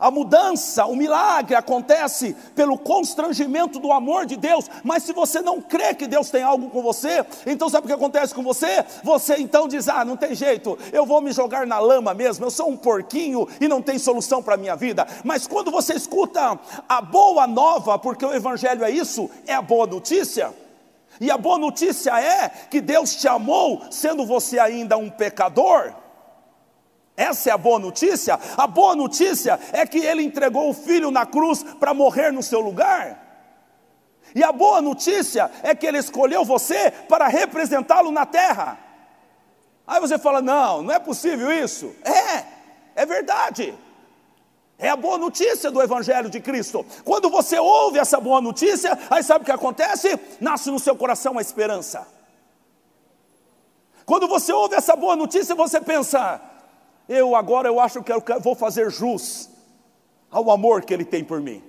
A 0.00 0.10
mudança, 0.10 0.86
o 0.86 0.96
milagre 0.96 1.54
acontece 1.54 2.34
pelo 2.54 2.78
constrangimento 2.78 3.78
do 3.78 3.92
amor 3.92 4.24
de 4.24 4.36
Deus, 4.36 4.70
mas 4.82 5.02
se 5.02 5.12
você 5.12 5.42
não 5.42 5.60
crê 5.60 5.94
que 5.94 6.06
Deus 6.06 6.30
tem 6.30 6.42
algo 6.42 6.70
com 6.70 6.82
você, 6.82 7.24
então 7.46 7.68
sabe 7.68 7.84
o 7.84 7.88
que 7.88 7.94
acontece 7.94 8.34
com 8.34 8.42
você? 8.42 8.82
Você 9.04 9.36
então 9.36 9.68
diz: 9.68 9.88
Ah, 9.88 10.04
não 10.04 10.16
tem 10.16 10.34
jeito, 10.34 10.78
eu 10.90 11.04
vou 11.04 11.20
me 11.20 11.32
jogar 11.32 11.66
na 11.66 11.78
lama 11.78 12.14
mesmo, 12.14 12.46
eu 12.46 12.50
sou 12.50 12.70
um 12.70 12.76
porquinho 12.76 13.46
e 13.60 13.68
não 13.68 13.82
tem 13.82 13.98
solução 13.98 14.42
para 14.42 14.54
a 14.54 14.58
minha 14.58 14.74
vida. 14.74 15.06
Mas 15.22 15.46
quando 15.46 15.70
você 15.70 15.94
escuta 15.94 16.58
a 16.88 17.02
boa 17.02 17.46
nova, 17.46 17.98
porque 17.98 18.24
o 18.24 18.32
Evangelho 18.32 18.82
é 18.82 18.90
isso, 18.90 19.28
é 19.46 19.54
a 19.54 19.60
boa 19.60 19.86
notícia. 19.86 20.54
E 21.20 21.30
a 21.30 21.36
boa 21.36 21.58
notícia 21.58 22.18
é 22.18 22.48
que 22.48 22.80
Deus 22.80 23.14
te 23.14 23.28
amou, 23.28 23.82
sendo 23.90 24.24
você 24.24 24.58
ainda 24.58 24.96
um 24.96 25.10
pecador. 25.10 25.92
Essa 27.20 27.50
é 27.50 27.52
a 27.52 27.58
boa 27.58 27.78
notícia. 27.78 28.40
A 28.56 28.66
boa 28.66 28.96
notícia 28.96 29.60
é 29.74 29.84
que 29.84 29.98
ele 29.98 30.22
entregou 30.22 30.70
o 30.70 30.72
filho 30.72 31.10
na 31.10 31.26
cruz 31.26 31.62
para 31.62 31.92
morrer 31.92 32.32
no 32.32 32.42
seu 32.42 32.60
lugar. 32.60 33.20
E 34.34 34.42
a 34.42 34.50
boa 34.50 34.80
notícia 34.80 35.50
é 35.62 35.74
que 35.74 35.86
ele 35.86 35.98
escolheu 35.98 36.46
você 36.46 36.90
para 36.90 37.28
representá-lo 37.28 38.10
na 38.10 38.24
terra. 38.24 38.78
Aí 39.86 40.00
você 40.00 40.18
fala: 40.18 40.40
não, 40.40 40.82
não 40.82 40.94
é 40.94 40.98
possível 40.98 41.52
isso. 41.52 41.94
É, 42.02 43.02
é 43.02 43.04
verdade. 43.04 43.74
É 44.78 44.88
a 44.88 44.96
boa 44.96 45.18
notícia 45.18 45.70
do 45.70 45.82
Evangelho 45.82 46.30
de 46.30 46.40
Cristo. 46.40 46.86
Quando 47.04 47.28
você 47.28 47.58
ouve 47.58 47.98
essa 47.98 48.18
boa 48.18 48.40
notícia, 48.40 48.98
aí 49.10 49.22
sabe 49.22 49.42
o 49.42 49.44
que 49.44 49.52
acontece? 49.52 50.18
Nasce 50.40 50.70
no 50.70 50.78
seu 50.78 50.96
coração 50.96 51.36
a 51.36 51.42
esperança. 51.42 52.08
Quando 54.06 54.26
você 54.26 54.54
ouve 54.54 54.74
essa 54.74 54.96
boa 54.96 55.14
notícia, 55.14 55.54
você 55.54 55.82
pensa: 55.82 56.49
eu 57.10 57.34
agora 57.34 57.66
eu 57.66 57.80
acho 57.80 58.04
que 58.04 58.12
eu 58.12 58.22
vou 58.40 58.54
fazer 58.54 58.88
jus 58.88 59.50
ao 60.30 60.48
amor 60.48 60.84
que 60.84 60.94
ele 60.94 61.04
tem 61.04 61.24
por 61.24 61.40
mim. 61.40 61.60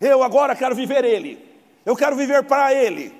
Eu 0.00 0.22
agora 0.22 0.56
quero 0.56 0.74
viver 0.74 1.04
ele. 1.04 1.46
Eu 1.84 1.94
quero 1.94 2.16
viver 2.16 2.42
para 2.44 2.72
ele. 2.72 3.14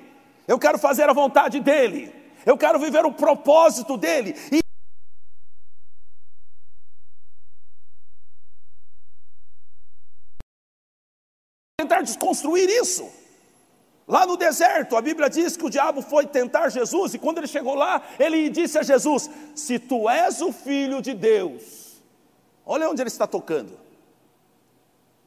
Eu 0.47 0.57
quero 0.57 0.79
fazer 0.79 1.07
a 1.07 1.13
vontade 1.13 1.59
dele. 1.59 2.11
Eu 2.43 2.57
quero 2.57 2.79
viver 2.79 3.05
o 3.05 3.13
propósito 3.13 3.97
dele. 3.97 4.35
E 4.51 4.61
tentar 11.77 12.01
desconstruir 12.01 12.67
isso. 12.67 13.20
Lá 14.11 14.25
no 14.25 14.35
deserto, 14.35 14.97
a 14.97 15.01
Bíblia 15.01 15.29
diz 15.29 15.55
que 15.55 15.65
o 15.65 15.69
diabo 15.69 16.01
foi 16.01 16.25
tentar 16.25 16.67
Jesus, 16.67 17.13
e 17.13 17.17
quando 17.17 17.37
ele 17.37 17.47
chegou 17.47 17.75
lá, 17.75 18.01
ele 18.19 18.49
disse 18.49 18.77
a 18.77 18.83
Jesus: 18.83 19.29
Se 19.55 19.79
tu 19.79 20.09
és 20.09 20.41
o 20.41 20.51
filho 20.51 21.01
de 21.01 21.13
Deus, 21.13 22.01
olha 22.65 22.89
onde 22.89 23.01
ele 23.01 23.07
está 23.07 23.25
tocando. 23.25 23.71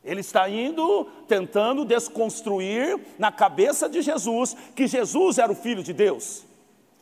Ele 0.04 0.20
está 0.20 0.46
indo 0.50 1.06
tentando 1.26 1.82
desconstruir 1.86 3.00
na 3.18 3.32
cabeça 3.32 3.88
de 3.88 4.02
Jesus 4.02 4.54
que 4.76 4.86
Jesus 4.86 5.38
era 5.38 5.50
o 5.50 5.54
filho 5.54 5.82
de 5.82 5.94
Deus, 5.94 6.44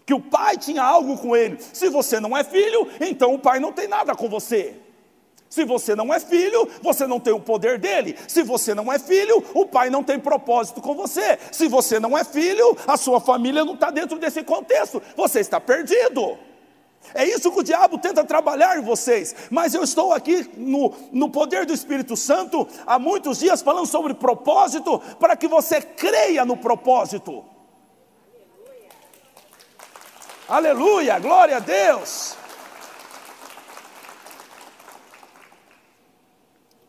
que 0.07 0.15
o 0.15 0.21
pai 0.21 0.57
tinha 0.57 0.85
algo 0.85 1.19
com 1.19 1.35
ele. 1.35 1.59
Se 1.73 1.89
você 1.89 2.21
não 2.21 2.37
é 2.37 2.45
filho, 2.45 2.89
então 3.01 3.35
o 3.35 3.41
pai 3.41 3.59
não 3.59 3.73
tem 3.73 3.89
nada 3.89 4.15
com 4.15 4.29
você. 4.29 4.77
Se 5.53 5.67
você 5.67 5.95
não 5.95 6.15
é 6.15 6.19
filho, 6.19 6.67
você 6.81 7.07
não 7.07 7.21
tem 7.21 7.31
o 7.31 7.39
poder 7.39 7.79
dele. 7.79 8.17
Se 8.27 8.43
você 8.43 8.75
não 8.75 8.91
é 8.91 8.99
filho, 8.99 9.45
o 9.53 9.67
pai 9.67 9.91
não 9.91 10.03
tem 10.03 10.19
propósito 10.19 10.81
com 10.81 10.95
você. 10.95 11.39
Se 11.53 11.69
você 11.69 12.01
não 12.01 12.17
é 12.17 12.25
filho, 12.25 12.75
a 12.87 12.97
sua 12.97 13.21
família 13.21 13.63
não 13.63 13.75
está 13.75 13.91
dentro 13.91 14.19
desse 14.19 14.43
contexto. 14.43 15.03
Você 15.15 15.41
está 15.41 15.61
perdido. 15.61 16.39
É 17.13 17.23
isso 17.27 17.53
que 17.53 17.61
o 17.61 17.63
diabo 17.63 17.99
tenta 17.99 18.25
trabalhar 18.25 18.79
em 18.79 18.83
vocês. 18.83 19.37
Mas 19.51 19.75
eu 19.75 19.83
estou 19.85 20.15
aqui 20.15 20.51
no, 20.57 20.95
no 21.13 21.29
poder 21.29 21.67
do 21.67 21.75
Espírito 21.75 22.17
Santo 22.17 22.67
há 22.87 22.99
muitos 22.99 23.41
dias 23.41 23.61
falando 23.61 23.85
sobre 23.87 24.15
propósito, 24.15 25.01
para 25.21 25.37
que 25.37 25.47
você 25.47 25.83
creia 25.83 26.47
no 26.47 26.57
propósito. 26.57 27.45
Aleluia, 30.49 31.17
Aleluia 31.17 31.19
glória 31.19 31.57
a 31.59 31.61
Deus. 31.61 32.41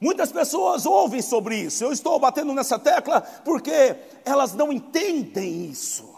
Muitas 0.04 0.34
pessoas 0.34 0.86
ouvem 0.86 1.22
sobre 1.22 1.56
isso. 1.56 1.82
Eu 1.82 1.94
estou 1.94 2.20
batendo 2.20 2.54
nessa 2.54 2.78
tecla 2.78 3.22
porque 3.22 3.96
elas 4.26 4.54
não 4.54 4.70
entendem 4.70 5.68
isso. 5.72 6.14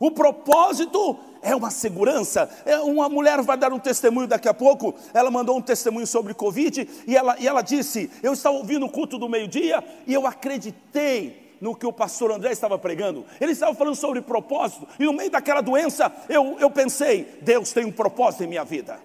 O 0.00 0.10
propósito 0.10 1.16
é 1.40 1.54
uma 1.54 1.70
segurança. 1.70 2.50
É, 2.64 2.76
uma 2.78 3.08
mulher 3.08 3.40
vai 3.42 3.56
dar 3.56 3.72
um 3.72 3.78
testemunho 3.78 4.26
daqui 4.26 4.48
a 4.48 4.52
pouco. 4.52 4.92
Ela 5.14 5.30
mandou 5.30 5.56
um 5.56 5.62
testemunho 5.62 6.04
sobre 6.04 6.34
Covid 6.34 6.88
e 7.06 7.16
ela, 7.16 7.36
e 7.38 7.46
ela 7.46 7.62
disse: 7.62 8.10
Eu 8.24 8.32
estava 8.32 8.56
ouvindo 8.56 8.86
o 8.86 8.90
culto 8.90 9.18
do 9.18 9.28
meio-dia 9.28 9.84
e 10.04 10.12
eu 10.12 10.26
acreditei 10.26 11.54
no 11.60 11.76
que 11.76 11.86
o 11.86 11.92
pastor 11.92 12.32
André 12.32 12.50
estava 12.50 12.76
pregando. 12.76 13.24
Ele 13.40 13.52
estava 13.52 13.72
falando 13.72 13.94
sobre 13.94 14.20
propósito, 14.20 14.84
e 14.98 15.04
no 15.04 15.12
meio 15.12 15.30
daquela 15.30 15.60
doença 15.60 16.12
eu, 16.28 16.56
eu 16.58 16.72
pensei: 16.72 17.38
Deus 17.40 17.72
tem 17.72 17.84
um 17.84 17.92
propósito 17.92 18.42
em 18.42 18.48
minha 18.48 18.64
vida. 18.64 18.98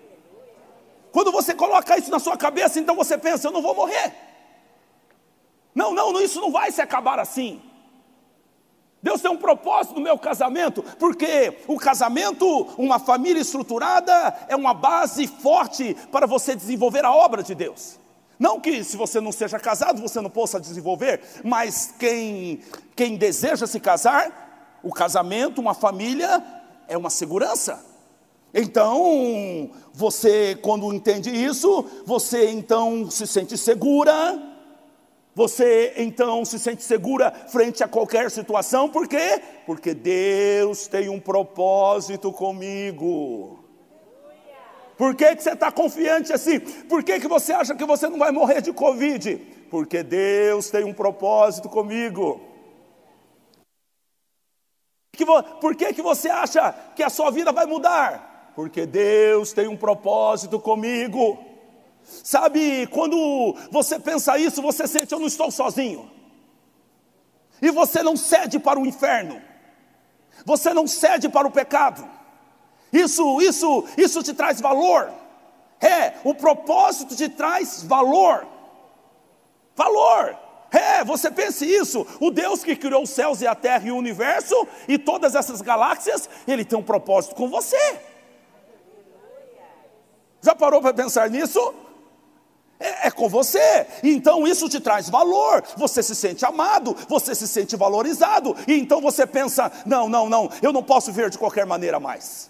Quando 1.12 1.32
você 1.32 1.54
coloca 1.54 1.98
isso 1.98 2.10
na 2.10 2.20
sua 2.20 2.38
cabeça, 2.38 2.80
então 2.80 2.96
você 2.96 3.18
pensa: 3.18 3.48
eu 3.48 3.52
não 3.52 3.62
vou 3.62 3.76
morrer. 3.76 4.14
Não, 5.74 5.94
não, 5.94 6.20
isso 6.22 6.40
não 6.40 6.52
vai 6.52 6.72
se 6.72 6.82
acabar 6.82 7.20
assim. 7.20 7.62
Deus 9.04 9.20
tem 9.20 9.32
um 9.32 9.38
propósito 9.38 9.96
no 9.96 10.02
meu 10.02 10.18
casamento, 10.18 10.84
porque 11.00 11.58
o 11.68 11.78
casamento, 11.78 12.46
uma 12.78 13.00
família 13.00 13.42
estruturada, 13.42 14.14
é 14.48 14.56
uma 14.56 14.74
base 14.74 15.26
forte 15.26 15.96
para 16.12 16.28
você 16.28 16.56
desenvolver 16.56 17.04
a 17.04 17.12
obra 17.12 17.42
de 17.42 17.56
Deus. 17.56 18.00
Não 18.38 18.60
que 18.60 18.84
se 18.84 18.98
você 18.98 19.20
não 19.20 19.32
seja 19.32 19.60
casado, 19.60 20.02
você 20.02 20.22
não 20.22 20.30
possa 20.30 20.60
desenvolver, 20.60 21.22
mas 21.44 21.94
quem, 21.98 22.62
quem 22.96 23.18
deseja 23.18 23.66
se 23.66 23.80
casar, 23.80 24.80
o 24.84 24.92
casamento, 24.92 25.62
uma 25.62 25.74
família, 25.74 26.44
é 26.88 26.98
uma 26.98 27.10
segurança. 27.10 27.91
Então, 28.54 29.72
você, 29.94 30.56
quando 30.62 30.94
entende 30.94 31.30
isso, 31.30 31.86
você 32.06 32.50
então 32.50 33.10
se 33.10 33.26
sente 33.26 33.58
segura, 33.58 34.42
você 35.34 35.94
então 35.98 36.44
se 36.44 36.60
sente 36.60 36.84
segura 36.84 37.32
frente 37.32 37.82
a 37.84 37.88
qualquer 37.88 38.30
situação, 38.30 38.90
por 38.90 39.08
quê? 39.08 39.42
Porque 39.66 39.94
Deus 39.94 40.88
tem 40.88 41.08
um 41.08 41.20
propósito 41.20 42.32
comigo. 42.32 43.60
Por 44.98 45.16
que, 45.16 45.36
que 45.36 45.42
você 45.42 45.54
está 45.54 45.72
confiante 45.72 46.34
assim? 46.34 46.60
Por 46.60 47.04
que, 47.04 47.20
que 47.20 47.28
você 47.28 47.54
acha 47.54 47.74
que 47.74 47.86
você 47.86 48.08
não 48.10 48.20
vai 48.20 48.32
morrer 48.32 48.62
de 48.62 48.74
Covid? 48.74 49.36
Porque 49.70 50.04
Deus 50.04 50.70
tem 50.70 50.84
um 50.84 50.94
propósito 50.94 51.70
comigo. 51.70 52.42
Por 55.62 55.76
que, 55.76 55.94
que 55.94 56.02
você 56.02 56.30
acha 56.30 56.74
que 56.96 57.02
a 57.02 57.10
sua 57.10 57.32
vida 57.32 57.52
vai 57.52 57.66
mudar? 57.66 58.31
Porque 58.56 58.86
Deus 58.86 59.54
tem 59.54 59.68
um 59.68 59.78
propósito 59.78 60.60
comigo. 60.60 61.38
Sabe, 62.04 62.88
quando 62.88 63.56
você 63.72 64.00
pensa 64.00 64.38
isso, 64.38 64.62
você 64.62 64.88
sente: 64.88 65.14
eu 65.14 65.20
não 65.20 65.28
estou 65.28 65.52
sozinho. 65.52 66.10
E 67.62 67.70
você 67.70 68.02
não 68.02 68.18
cede 68.18 68.60
para 68.60 68.80
o 68.80 68.86
inferno, 68.86 69.42
você 70.46 70.74
não 70.74 70.88
cede 70.88 71.30
para 71.30 71.48
o 71.48 71.52
pecado. 71.52 72.08
Isso, 72.92 73.40
isso, 73.42 73.86
isso 73.98 74.24
te 74.24 74.34
traz 74.34 74.60
valor. 74.60 75.12
É, 75.80 76.16
o 76.24 76.36
propósito 76.36 77.16
te 77.16 77.30
traz 77.30 77.84
valor. 77.84 78.46
Valor. 79.76 80.38
É, 80.72 81.04
você 81.04 81.30
pense 81.30 81.66
isso. 81.66 82.06
O 82.20 82.32
Deus 82.32 82.64
que 82.64 82.76
criou 82.76 83.04
os 83.04 83.10
céus 83.10 83.42
e 83.42 83.48
a 83.48 83.56
terra 83.56 83.88
e 83.88 83.92
o 83.92 83.98
universo 83.98 84.68
e 84.88 84.98
todas 84.98 85.36
essas 85.36 85.62
galáxias, 85.62 86.30
ele 86.48 86.66
tem 86.66 86.78
um 86.78 86.84
propósito 86.84 87.36
com 87.36 87.50
você. 87.50 88.00
Já 90.42 90.56
parou 90.56 90.82
para 90.82 90.94
pensar 90.94 91.30
nisso? 91.30 91.74
É, 92.80 93.08
é, 93.08 93.12
com 93.12 93.30
você, 93.30 93.86
então 94.02 94.48
isso 94.48 94.68
te 94.68 94.80
traz 94.80 95.08
valor, 95.08 95.64
você 95.78 96.02
se 96.02 96.16
sente 96.16 96.44
amado, 96.44 96.98
você 97.08 97.36
se 97.36 97.48
sente 97.48 97.76
valorizado, 97.76 98.56
e 98.68 98.74
então 98.74 99.00
você 99.00 99.28
pensa: 99.28 99.72
não, 99.86 100.10
não, 100.10 100.28
não, 100.28 100.50
eu 100.64 100.74
não 100.74 100.82
posso 100.82 101.12
ver 101.12 101.30
de 101.30 101.38
qualquer 101.38 101.64
maneira 101.64 102.00
mais. 102.00 102.50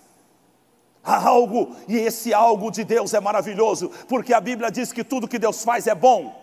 Há 1.04 1.28
algo, 1.28 1.76
e 1.86 1.98
esse 1.98 2.34
algo 2.34 2.72
de 2.72 2.86
Deus 2.86 3.14
é 3.14 3.20
maravilhoso, 3.20 3.92
porque 4.08 4.34
a 4.34 4.40
Bíblia 4.40 4.72
diz 4.72 4.94
que 4.94 5.04
tudo 5.04 5.28
que 5.28 5.38
Deus 5.38 5.66
faz 5.66 5.86
é 5.86 5.96
bom. 5.96 6.41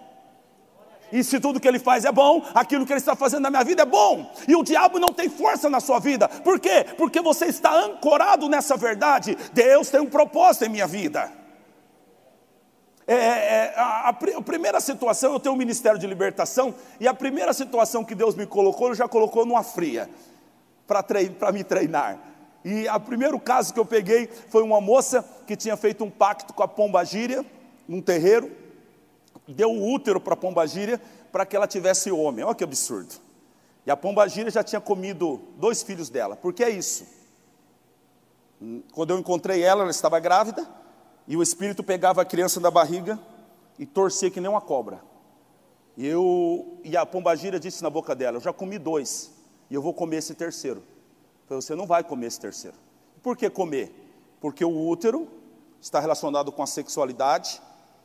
E 1.13 1.25
se 1.25 1.41
tudo 1.41 1.61
que 1.61 1.67
ele 1.67 1.79
faz 1.79 2.05
é 2.05 2.13
bom, 2.13 2.45
aquilo 2.55 2.85
que 2.85 2.93
ele 2.93 3.01
está 3.01 3.17
fazendo 3.17 3.43
na 3.43 3.51
minha 3.51 3.65
vida 3.65 3.83
é 3.83 3.87
bom. 3.87 4.31
E 4.47 4.55
o 4.55 4.63
diabo 4.63 4.99
não 4.99 5.09
tem 5.09 5.29
força 5.29 5.71
na 5.71 5.81
sua 5.81 5.99
vida. 5.99 6.29
Por 6.29 6.61
quê? 6.61 6.85
Porque 6.97 7.21
você 7.21 7.47
está 7.47 7.75
ancorado 7.75 8.49
nessa 8.49 8.77
verdade. 8.77 9.37
Deus 9.53 9.91
tem 9.91 10.01
um 10.01 10.07
propósito 10.07 10.65
em 10.65 10.69
minha 10.69 10.87
vida. 10.87 11.33
É, 13.07 13.15
é, 13.15 13.17
é, 13.17 13.75
a, 13.75 13.83
a, 13.83 14.09
a, 14.11 14.43
primeira 14.43 14.81
situação, 14.81 15.33
eu 15.33 15.41
tenho 15.41 15.55
um 15.55 15.59
ministério 15.59 15.99
de 15.99 16.07
libertação, 16.07 16.75
e 17.01 17.09
a 17.09 17.15
primeira 17.15 17.55
situação 17.55 18.05
que 18.05 18.15
Deus 18.15 18.35
me 18.35 18.45
colocou, 18.45 18.89
ele 18.89 18.97
já 18.97 19.09
colocou 19.09 19.47
numa 19.47 19.63
fria, 19.63 20.11
para 20.87 21.51
me 21.51 21.65
treinar. 21.65 22.19
E 22.63 22.87
o 22.87 23.01
primeiro 23.01 23.41
caso 23.41 23.73
que 23.73 23.81
eu 23.81 23.85
peguei 23.87 24.29
foi 24.51 24.63
uma 24.63 24.79
moça 24.79 25.25
que 25.47 25.57
tinha 25.57 25.75
feito 25.75 26.05
um 26.05 26.11
pacto 26.11 26.53
com 26.53 26.63
a 26.63 26.69
pomba 26.69 27.03
gíria, 27.03 27.43
num 27.89 28.03
terreiro, 28.03 28.51
deu 29.49 29.71
o 29.71 29.93
útero 29.93 30.21
para 30.21 30.35
a 30.35 30.37
pomba 30.37 30.67
gíria, 30.67 31.01
para 31.33 31.47
que 31.47 31.57
ela 31.57 31.67
tivesse 31.67 32.11
homem. 32.11 32.45
Olha 32.45 32.55
que 32.55 32.65
absurdo. 32.65 33.15
E 33.87 33.91
a 33.91 33.97
pomba 33.97 34.29
gíria 34.29 34.51
já 34.51 34.63
tinha 34.63 34.81
comido 34.81 35.41
dois 35.57 35.83
filhos 35.83 36.11
dela. 36.11 36.37
Por 36.37 36.53
que 36.53 36.63
é 36.63 36.71
isso? 36.71 37.07
Quando 38.93 39.11
eu 39.11 39.19
encontrei 39.19 39.63
ela, 39.63 39.83
ela 39.83 39.91
estava 39.91 40.19
grávida, 40.21 40.69
e 41.27 41.37
o 41.37 41.43
espírito 41.43 41.83
pegava 41.83 42.23
a 42.23 42.25
criança 42.25 42.61
da 42.61 42.71
barriga 42.71 43.19
e 43.79 43.87
torcia 43.87 44.31
que 44.31 44.41
nem 44.41 44.51
uma 44.51 44.61
cobra. 44.61 45.01
E, 45.97 46.07
eu, 46.07 46.79
e 46.85 46.97
a 46.97 47.05
pombagira 47.07 47.59
disse 47.59 47.83
na 47.83 47.91
boca 47.91 48.15
dela: 48.15 48.37
Eu 48.37 48.41
já 48.41 48.53
comi 48.53 48.79
dois, 48.79 49.31
e 49.71 49.75
eu 49.75 49.83
vou 49.83 49.95
comer 49.95 50.17
esse 50.17 50.35
terceiro. 50.35 50.81
Eu 50.81 51.49
falei, 51.49 51.63
Você 51.63 51.75
não 51.75 51.87
vai 51.87 52.05
comer 52.05 52.27
esse 52.27 52.41
terceiro. 52.41 52.77
Por 53.23 53.37
que 53.37 53.49
comer? 53.49 53.93
Porque 54.41 54.65
o 54.65 54.89
útero 54.89 55.29
está 55.81 56.01
relacionado 56.01 56.53
com 56.53 56.63
a 56.63 56.67
sexualidade, 56.67 57.61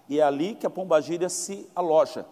e 0.09 0.19
é 0.19 0.23
ali 0.23 0.55
que 0.55 0.65
a 0.65 0.69
pombagira 0.69 1.29
se 1.29 1.69
aloja 1.75 2.25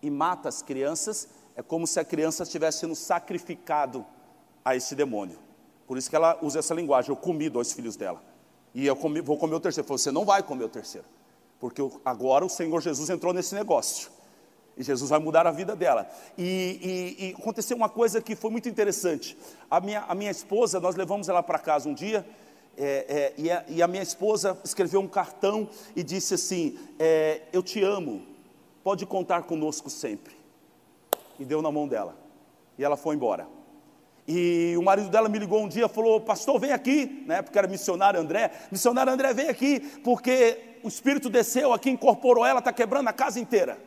e 0.00 0.10
mata 0.10 0.48
as 0.48 0.62
crianças. 0.62 1.28
É 1.56 1.62
como 1.62 1.86
se 1.86 1.98
a 1.98 2.04
criança 2.04 2.42
estivesse 2.42 2.80
sendo 2.80 2.94
sacrificado 2.94 4.04
a 4.64 4.74
esse 4.74 4.94
demônio. 4.94 5.38
Por 5.86 5.98
isso 5.98 6.08
que 6.08 6.16
ela 6.16 6.38
usa 6.42 6.58
essa 6.58 6.74
linguagem: 6.74 7.10
Eu 7.10 7.16
comi 7.16 7.48
dois 7.48 7.72
filhos 7.72 7.96
dela. 7.96 8.22
E 8.74 8.86
eu 8.86 8.96
comi, 8.96 9.20
vou 9.20 9.36
comer 9.36 9.54
o 9.54 9.60
terceiro. 9.60 9.86
Falou, 9.86 9.98
você 9.98 10.10
não 10.10 10.24
vai 10.24 10.42
comer 10.42 10.64
o 10.64 10.68
terceiro. 10.68 11.06
Porque 11.60 11.80
agora 12.04 12.44
o 12.44 12.48
Senhor 12.48 12.80
Jesus 12.80 13.08
entrou 13.08 13.32
nesse 13.32 13.54
negócio. 13.54 14.10
E 14.76 14.82
Jesus 14.82 15.10
vai 15.10 15.20
mudar 15.20 15.46
a 15.46 15.52
vida 15.52 15.76
dela. 15.76 16.10
E, 16.36 17.16
e, 17.18 17.26
e 17.28 17.34
aconteceu 17.40 17.76
uma 17.76 17.88
coisa 17.88 18.20
que 18.20 18.34
foi 18.34 18.50
muito 18.50 18.68
interessante. 18.68 19.38
A 19.70 19.80
minha, 19.80 20.00
a 20.00 20.14
minha 20.14 20.30
esposa, 20.30 20.80
nós 20.80 20.96
levamos 20.96 21.28
ela 21.28 21.42
para 21.42 21.60
casa 21.60 21.88
um 21.88 21.94
dia, 21.94 22.26
é, 22.76 23.06
é, 23.08 23.34
e, 23.36 23.50
a, 23.50 23.64
e, 23.68 23.82
a, 23.82 23.88
minha 23.88 24.02
esposa 24.02 24.58
escreveu 24.64 25.00
um 25.00 25.08
cartão 25.08 25.68
e 25.94 26.02
disse 26.02 26.34
assim: 26.34 26.78
é, 26.98 27.42
Eu 27.52 27.62
te 27.62 27.82
amo, 27.82 28.22
pode 28.82 29.06
contar 29.06 29.42
conosco 29.42 29.88
sempre. 29.88 30.34
E 31.38 31.44
deu 31.44 31.60
na 31.62 31.70
mão 31.70 31.88
dela. 31.88 32.16
E 32.78 32.84
ela 32.84 32.96
foi 32.96 33.14
embora. 33.14 33.46
E 34.26 34.74
o 34.78 34.82
marido 34.82 35.10
dela 35.10 35.28
me 35.28 35.38
ligou 35.38 35.62
um 35.62 35.68
dia 35.68 35.88
falou: 35.88 36.20
Pastor, 36.20 36.58
vem 36.58 36.72
aqui, 36.72 37.24
né? 37.26 37.42
Porque 37.42 37.58
era 37.58 37.68
missionário 37.68 38.20
André. 38.20 38.50
Missionário 38.70 39.12
André, 39.12 39.34
vem 39.34 39.48
aqui, 39.48 39.80
porque 40.02 40.78
o 40.82 40.88
Espírito 40.88 41.28
desceu 41.28 41.72
aqui, 41.72 41.90
incorporou 41.90 42.44
ela, 42.44 42.58
está 42.58 42.72
quebrando 42.72 43.08
a 43.08 43.12
casa 43.12 43.38
inteira. 43.38 43.78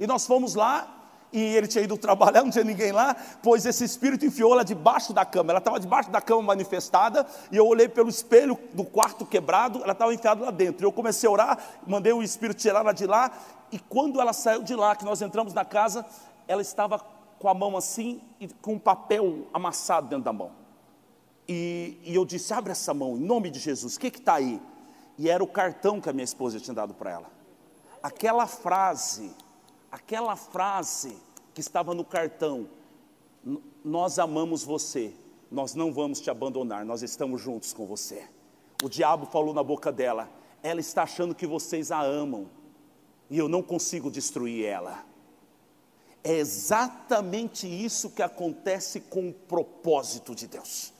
E 0.00 0.06
nós 0.06 0.26
fomos 0.26 0.54
lá, 0.54 1.01
e 1.32 1.40
ele 1.40 1.66
tinha 1.66 1.82
ido 1.82 1.96
trabalhar, 1.96 2.42
não 2.44 2.50
tinha 2.50 2.64
ninguém 2.64 2.92
lá, 2.92 3.16
pois 3.42 3.64
esse 3.64 3.84
espírito 3.84 4.26
enfiou 4.26 4.52
ela 4.52 4.64
debaixo 4.64 5.12
da 5.12 5.24
cama. 5.24 5.52
Ela 5.52 5.58
estava 5.58 5.80
debaixo 5.80 6.10
da 6.10 6.20
cama 6.20 6.42
manifestada, 6.42 7.26
e 7.50 7.56
eu 7.56 7.66
olhei 7.66 7.88
pelo 7.88 8.08
espelho 8.08 8.58
do 8.74 8.84
quarto 8.84 9.24
quebrado, 9.24 9.82
ela 9.82 9.92
estava 9.92 10.12
enfiada 10.12 10.44
lá 10.44 10.50
dentro. 10.50 10.86
Eu 10.86 10.92
comecei 10.92 11.28
a 11.28 11.32
orar, 11.32 11.58
mandei 11.86 12.12
o 12.12 12.22
espírito 12.22 12.58
tirar 12.58 12.80
ela 12.80 12.92
de 12.92 13.06
lá, 13.06 13.32
e 13.70 13.78
quando 13.78 14.20
ela 14.20 14.32
saiu 14.32 14.62
de 14.62 14.74
lá, 14.74 14.94
que 14.94 15.04
nós 15.04 15.22
entramos 15.22 15.54
na 15.54 15.64
casa, 15.64 16.04
ela 16.46 16.60
estava 16.60 16.98
com 17.38 17.48
a 17.48 17.54
mão 17.54 17.76
assim 17.76 18.20
e 18.38 18.46
com 18.46 18.74
um 18.74 18.78
papel 18.78 19.46
amassado 19.52 20.08
dentro 20.08 20.24
da 20.24 20.32
mão. 20.32 20.52
E, 21.48 21.98
e 22.04 22.14
eu 22.14 22.24
disse: 22.24 22.52
abre 22.52 22.72
essa 22.72 22.92
mão, 22.94 23.16
em 23.16 23.20
nome 23.20 23.50
de 23.50 23.58
Jesus, 23.58 23.96
o 23.96 24.00
que 24.00 24.08
está 24.08 24.34
aí? 24.34 24.60
E 25.18 25.28
era 25.28 25.42
o 25.42 25.46
cartão 25.46 26.00
que 26.00 26.08
a 26.08 26.12
minha 26.12 26.24
esposa 26.24 26.60
tinha 26.60 26.74
dado 26.74 26.94
para 26.94 27.10
ela. 27.10 27.26
Aquela 28.02 28.46
frase 28.46 29.34
aquela 29.92 30.34
frase 30.34 31.14
que 31.52 31.60
estava 31.60 31.94
no 31.94 32.02
cartão: 32.02 32.66
Nós 33.84 34.18
amamos 34.18 34.64
você, 34.64 35.12
nós 35.50 35.74
não 35.74 35.92
vamos 35.92 36.18
te 36.18 36.30
abandonar, 36.30 36.84
nós 36.84 37.02
estamos 37.02 37.42
juntos 37.42 37.74
com 37.74 37.86
você. 37.86 38.26
O 38.82 38.88
diabo 38.88 39.26
falou 39.26 39.52
na 39.52 39.62
boca 39.62 39.92
dela: 39.92 40.30
Ela 40.62 40.80
está 40.80 41.02
achando 41.02 41.34
que 41.34 41.46
vocês 41.46 41.92
a 41.92 42.00
amam, 42.00 42.48
e 43.28 43.36
eu 43.36 43.48
não 43.48 43.62
consigo 43.62 44.10
destruir 44.10 44.64
ela. 44.64 45.04
É 46.24 46.34
exatamente 46.34 47.66
isso 47.66 48.10
que 48.10 48.22
acontece 48.22 49.00
com 49.00 49.28
o 49.28 49.34
propósito 49.34 50.34
de 50.34 50.46
Deus. 50.46 50.92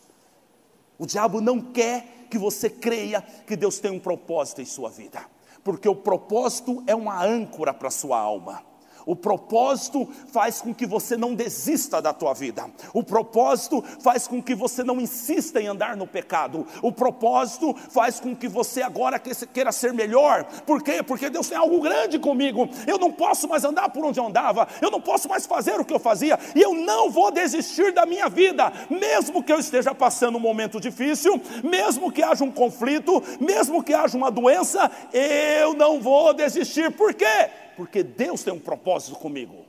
O 0.98 1.06
diabo 1.06 1.40
não 1.40 1.60
quer 1.60 2.26
que 2.28 2.36
você 2.36 2.68
creia 2.68 3.22
que 3.22 3.56
Deus 3.56 3.78
tem 3.78 3.90
um 3.90 4.00
propósito 4.00 4.60
em 4.60 4.64
sua 4.64 4.90
vida, 4.90 5.24
porque 5.62 5.88
o 5.88 5.94
propósito 5.94 6.82
é 6.88 6.94
uma 6.94 7.24
âncora 7.24 7.72
para 7.72 7.88
a 7.88 7.90
sua 7.90 8.18
alma. 8.18 8.71
O 9.06 9.16
propósito 9.16 10.08
faz 10.32 10.60
com 10.60 10.74
que 10.74 10.86
você 10.86 11.16
não 11.16 11.34
desista 11.34 12.00
da 12.00 12.12
tua 12.12 12.34
vida. 12.34 12.70
O 12.92 13.02
propósito 13.02 13.82
faz 14.00 14.26
com 14.26 14.42
que 14.42 14.54
você 14.54 14.82
não 14.82 15.00
insista 15.00 15.60
em 15.60 15.66
andar 15.66 15.96
no 15.96 16.06
pecado. 16.06 16.66
O 16.80 16.92
propósito 16.92 17.74
faz 17.90 18.20
com 18.20 18.34
que 18.34 18.48
você 18.48 18.82
agora 18.82 19.18
queira 19.18 19.72
ser 19.72 19.92
melhor. 19.92 20.44
Por 20.66 20.82
quê? 20.82 21.02
Porque 21.02 21.30
Deus 21.30 21.48
tem 21.48 21.58
algo 21.58 21.80
grande 21.80 22.18
comigo. 22.18 22.68
Eu 22.86 22.98
não 22.98 23.12
posso 23.12 23.48
mais 23.48 23.64
andar 23.64 23.88
por 23.90 24.04
onde 24.04 24.20
eu 24.20 24.26
andava. 24.26 24.68
Eu 24.80 24.90
não 24.90 25.00
posso 25.00 25.28
mais 25.28 25.46
fazer 25.46 25.80
o 25.80 25.84
que 25.84 25.94
eu 25.94 26.00
fazia. 26.00 26.38
E 26.54 26.60
eu 26.60 26.74
não 26.74 27.10
vou 27.10 27.30
desistir 27.30 27.92
da 27.92 28.06
minha 28.06 28.28
vida, 28.28 28.72
mesmo 28.90 29.42
que 29.42 29.52
eu 29.52 29.58
esteja 29.58 29.94
passando 29.94 30.36
um 30.36 30.40
momento 30.40 30.80
difícil, 30.80 31.40
mesmo 31.62 32.10
que 32.10 32.22
haja 32.22 32.44
um 32.44 32.50
conflito, 32.50 33.22
mesmo 33.40 33.82
que 33.82 33.94
haja 33.94 34.16
uma 34.16 34.30
doença, 34.30 34.90
eu 35.12 35.74
não 35.74 36.00
vou 36.00 36.32
desistir. 36.34 36.90
Por 36.92 37.14
quê? 37.14 37.50
Porque 37.76 38.02
Deus 38.02 38.42
tem 38.42 38.52
um 38.52 38.60
propósito 38.60 39.16
comigo. 39.16 39.64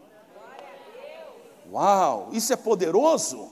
Uau, 1.72 2.30
isso 2.32 2.54
é 2.54 2.56
poderoso. 2.56 3.52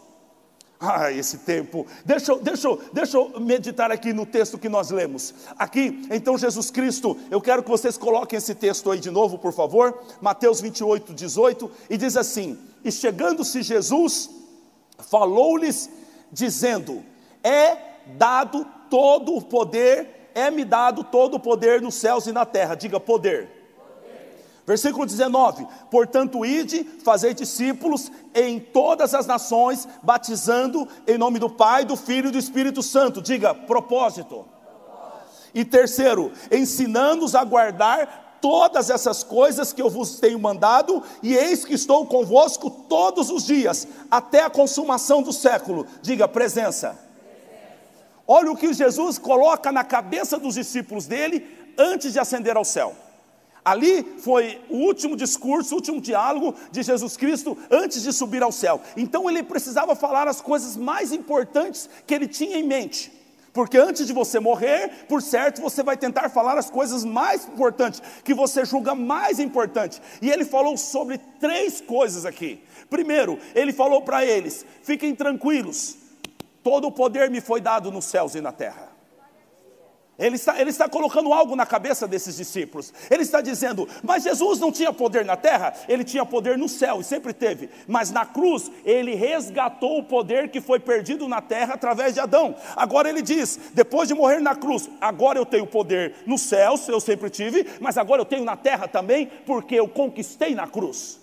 Ah, 0.84 1.12
esse 1.12 1.38
tempo. 1.40 1.86
Deixa, 2.04 2.36
deixa, 2.38 2.70
deixa 2.92 3.16
eu 3.16 3.40
meditar 3.40 3.92
aqui 3.92 4.12
no 4.12 4.26
texto 4.26 4.58
que 4.58 4.68
nós 4.68 4.90
lemos. 4.90 5.32
Aqui, 5.56 6.08
então, 6.10 6.36
Jesus 6.36 6.72
Cristo, 6.72 7.16
eu 7.30 7.40
quero 7.40 7.62
que 7.62 7.70
vocês 7.70 7.98
coloquem 7.98 8.38
esse 8.38 8.56
texto 8.56 8.90
aí 8.90 9.00
de 9.00 9.12
novo, 9.12 9.38
por 9.38 9.54
favor. 9.54 10.02
Mateus 10.20 10.60
28, 10.60 11.14
18. 11.14 11.72
E 11.88 11.98
diz 11.98 12.18
assim: 12.18 12.58
E 12.84 12.92
chegando-se 12.92 13.62
Jesus, 13.62 14.32
falou-lhes, 14.98 15.88
dizendo: 16.32 17.04
É 17.44 17.78
dado 18.18 18.66
todo 18.90 19.36
o 19.36 19.42
poder, 19.42 20.32
é-me 20.34 20.66
dado 20.66 21.04
todo 21.04 21.36
o 21.36 21.40
poder 21.40 21.80
nos 21.80 21.94
céus 21.94 22.26
e 22.26 22.32
na 22.32 22.44
terra. 22.44 22.74
Diga 22.74 23.00
poder. 23.00 23.61
Versículo 24.72 25.06
19: 25.06 25.68
Portanto, 25.90 26.46
ide, 26.46 26.86
fazei 27.04 27.34
discípulos 27.34 28.10
em 28.34 28.58
todas 28.58 29.14
as 29.14 29.28
nações, 29.28 29.86
batizando 30.02 30.88
em 31.06 31.18
nome 31.18 31.40
do 31.40 31.50
Pai, 31.50 31.84
do 31.84 31.98
Filho 31.98 32.30
e 32.30 32.32
do 32.32 32.38
Espírito 32.38 32.82
Santo. 32.82 33.22
Diga, 33.22 33.54
propósito. 33.54 34.46
E 35.54 35.66
terceiro, 35.66 36.32
ensinando-os 36.50 37.36
a 37.36 37.44
guardar 37.44 38.38
todas 38.40 38.90
essas 38.90 39.24
coisas 39.24 39.74
que 39.74 39.82
eu 39.82 39.90
vos 39.90 40.22
tenho 40.22 40.40
mandado, 40.40 41.04
e 41.22 41.36
eis 41.36 41.66
que 41.66 41.74
estou 41.74 42.06
convosco 42.06 42.70
todos 42.70 43.30
os 43.30 43.46
dias, 43.46 43.86
até 44.10 44.42
a 44.42 44.50
consumação 44.50 45.22
do 45.22 45.34
século. 45.34 45.86
Diga, 46.02 46.30
presença. 46.30 46.98
Olha 48.26 48.50
o 48.50 48.56
que 48.56 48.72
Jesus 48.72 49.18
coloca 49.18 49.70
na 49.70 49.84
cabeça 49.84 50.40
dos 50.40 50.56
discípulos 50.56 51.08
dele 51.08 51.46
antes 51.78 52.14
de 52.14 52.20
ascender 52.20 52.56
ao 52.56 52.64
céu. 52.64 52.96
Ali 53.64 54.04
foi 54.20 54.60
o 54.70 54.78
último 54.78 55.16
discurso, 55.16 55.74
o 55.74 55.78
último 55.78 56.02
diálogo 56.02 56.56
de 56.72 56.82
Jesus 56.82 57.16
Cristo 57.16 57.58
antes 57.70 58.02
de 58.02 58.12
subir 58.12 58.42
ao 58.42 58.52
céu. 58.52 58.82
Então 58.98 59.30
ele 59.30 59.44
precisava 59.44 59.96
falar 59.96 60.28
as 60.28 60.42
coisas 60.42 60.76
mais 60.76 61.12
importantes 61.12 61.90
que 62.08 62.14
ele 62.14 62.28
tinha 62.28 62.58
em 62.58 62.64
mente. 62.64 63.12
Porque 63.54 63.78
antes 63.78 64.08
de 64.08 64.14
você 64.14 64.40
morrer, 64.40 65.06
por 65.10 65.22
certo, 65.22 65.62
você 65.62 65.84
vai 65.84 65.98
tentar 65.98 66.30
falar 66.30 66.58
as 66.58 66.70
coisas 66.70 67.04
mais 67.04 67.46
importantes, 67.48 68.02
que 68.24 68.34
você 68.34 68.64
julga 68.64 68.96
mais 68.96 69.40
importante. 69.40 70.02
E 70.22 70.30
ele 70.30 70.46
falou 70.46 70.78
sobre 70.78 71.18
três 71.40 71.82
coisas 71.82 72.26
aqui. 72.26 72.64
Primeiro, 72.90 73.38
ele 73.54 73.74
falou 73.74 74.02
para 74.02 74.26
eles: 74.26 74.66
fiquem 74.82 75.14
tranquilos, 75.14 75.98
todo 76.64 76.88
o 76.88 76.92
poder 76.92 77.30
me 77.30 77.42
foi 77.42 77.60
dado 77.60 77.92
nos 77.92 78.06
céus 78.06 78.36
e 78.36 78.42
na 78.42 78.54
terra. 78.54 78.91
Ele 80.20 80.36
está, 80.36 80.60
ele 80.60 80.70
está 80.70 80.88
colocando 80.88 81.34
algo 81.34 81.56
na 81.56 81.66
cabeça 81.66 82.08
desses 82.08 82.38
discípulos. 82.38 82.94
Ele 83.10 83.24
está 83.24 83.42
dizendo: 83.42 83.88
Mas 84.04 84.24
Jesus 84.24 84.60
não 84.60 84.72
tinha 84.72 84.94
poder 84.94 85.26
na 85.26 85.36
terra, 85.36 85.74
ele 85.88 86.04
tinha 86.04 86.26
poder 86.26 86.58
no 86.58 86.70
céu 86.70 87.02
e 87.02 87.04
sempre 87.04 87.34
teve. 87.34 87.70
Mas 87.88 88.12
na 88.12 88.26
cruz, 88.26 88.72
ele 88.86 89.16
resgatou 89.16 90.00
o 90.00 90.04
poder 90.04 90.50
que 90.50 90.62
foi 90.62 90.80
perdido 90.80 91.28
na 91.28 91.42
terra 91.42 91.74
através 91.74 92.14
de 92.14 92.20
Adão. 92.20 92.56
Agora 92.76 93.10
ele 93.10 93.22
diz: 93.22 93.60
Depois 93.74 94.08
de 94.08 94.14
morrer 94.14 94.40
na 94.40 94.56
cruz, 94.56 94.90
agora 95.00 95.40
eu 95.40 95.46
tenho 95.46 95.66
poder 95.66 96.14
nos 96.28 96.42
céus, 96.42 96.88
eu 96.88 97.00
sempre 97.00 97.30
tive, 97.30 97.66
mas 97.80 97.98
agora 97.98 98.22
eu 98.22 98.26
tenho 98.26 98.44
na 98.44 98.56
terra 98.56 98.88
também, 98.88 99.32
porque 99.46 99.76
eu 99.76 99.88
conquistei 99.88 100.54
na 100.54 100.68
cruz 100.68 101.20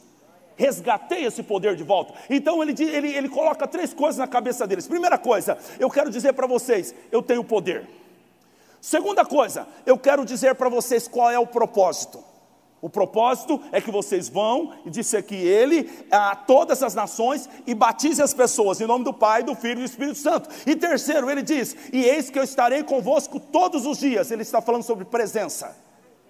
resgatei 0.58 1.24
esse 1.24 1.40
poder 1.40 1.76
de 1.76 1.84
volta. 1.84 2.14
Então 2.28 2.60
ele, 2.60 2.74
ele, 2.82 3.14
ele 3.14 3.28
coloca 3.28 3.64
três 3.64 3.94
coisas 3.94 4.18
na 4.18 4.26
cabeça 4.26 4.66
deles. 4.66 4.88
Primeira 4.88 5.16
coisa, 5.16 5.56
eu 5.78 5.88
quero 5.88 6.10
dizer 6.10 6.32
para 6.32 6.48
vocês: 6.48 6.92
eu 7.12 7.22
tenho 7.22 7.44
poder. 7.44 7.86
Segunda 8.80 9.24
coisa, 9.24 9.66
eu 9.84 9.98
quero 9.98 10.24
dizer 10.24 10.54
para 10.54 10.68
vocês 10.68 11.08
qual 11.08 11.30
é 11.30 11.38
o 11.38 11.46
propósito. 11.46 12.22
O 12.80 12.88
propósito 12.88 13.60
é 13.72 13.80
que 13.80 13.90
vocês 13.90 14.28
vão, 14.28 14.72
e 14.86 14.90
disse 14.90 15.16
aqui 15.16 15.34
ele, 15.34 15.90
a 16.12 16.36
todas 16.36 16.80
as 16.80 16.94
nações 16.94 17.48
e 17.66 17.74
batize 17.74 18.22
as 18.22 18.32
pessoas 18.32 18.80
em 18.80 18.86
nome 18.86 19.04
do 19.04 19.12
Pai, 19.12 19.42
do 19.42 19.54
Filho 19.56 19.80
e 19.80 19.82
do 19.82 19.84
Espírito 19.84 20.18
Santo. 20.18 20.48
E 20.64 20.76
terceiro, 20.76 21.28
ele 21.28 21.42
diz: 21.42 21.76
E 21.92 22.04
eis 22.04 22.30
que 22.30 22.38
eu 22.38 22.44
estarei 22.44 22.84
convosco 22.84 23.40
todos 23.40 23.84
os 23.84 23.98
dias. 23.98 24.30
Ele 24.30 24.42
está 24.42 24.60
falando 24.60 24.84
sobre 24.84 25.04
presença. 25.04 25.76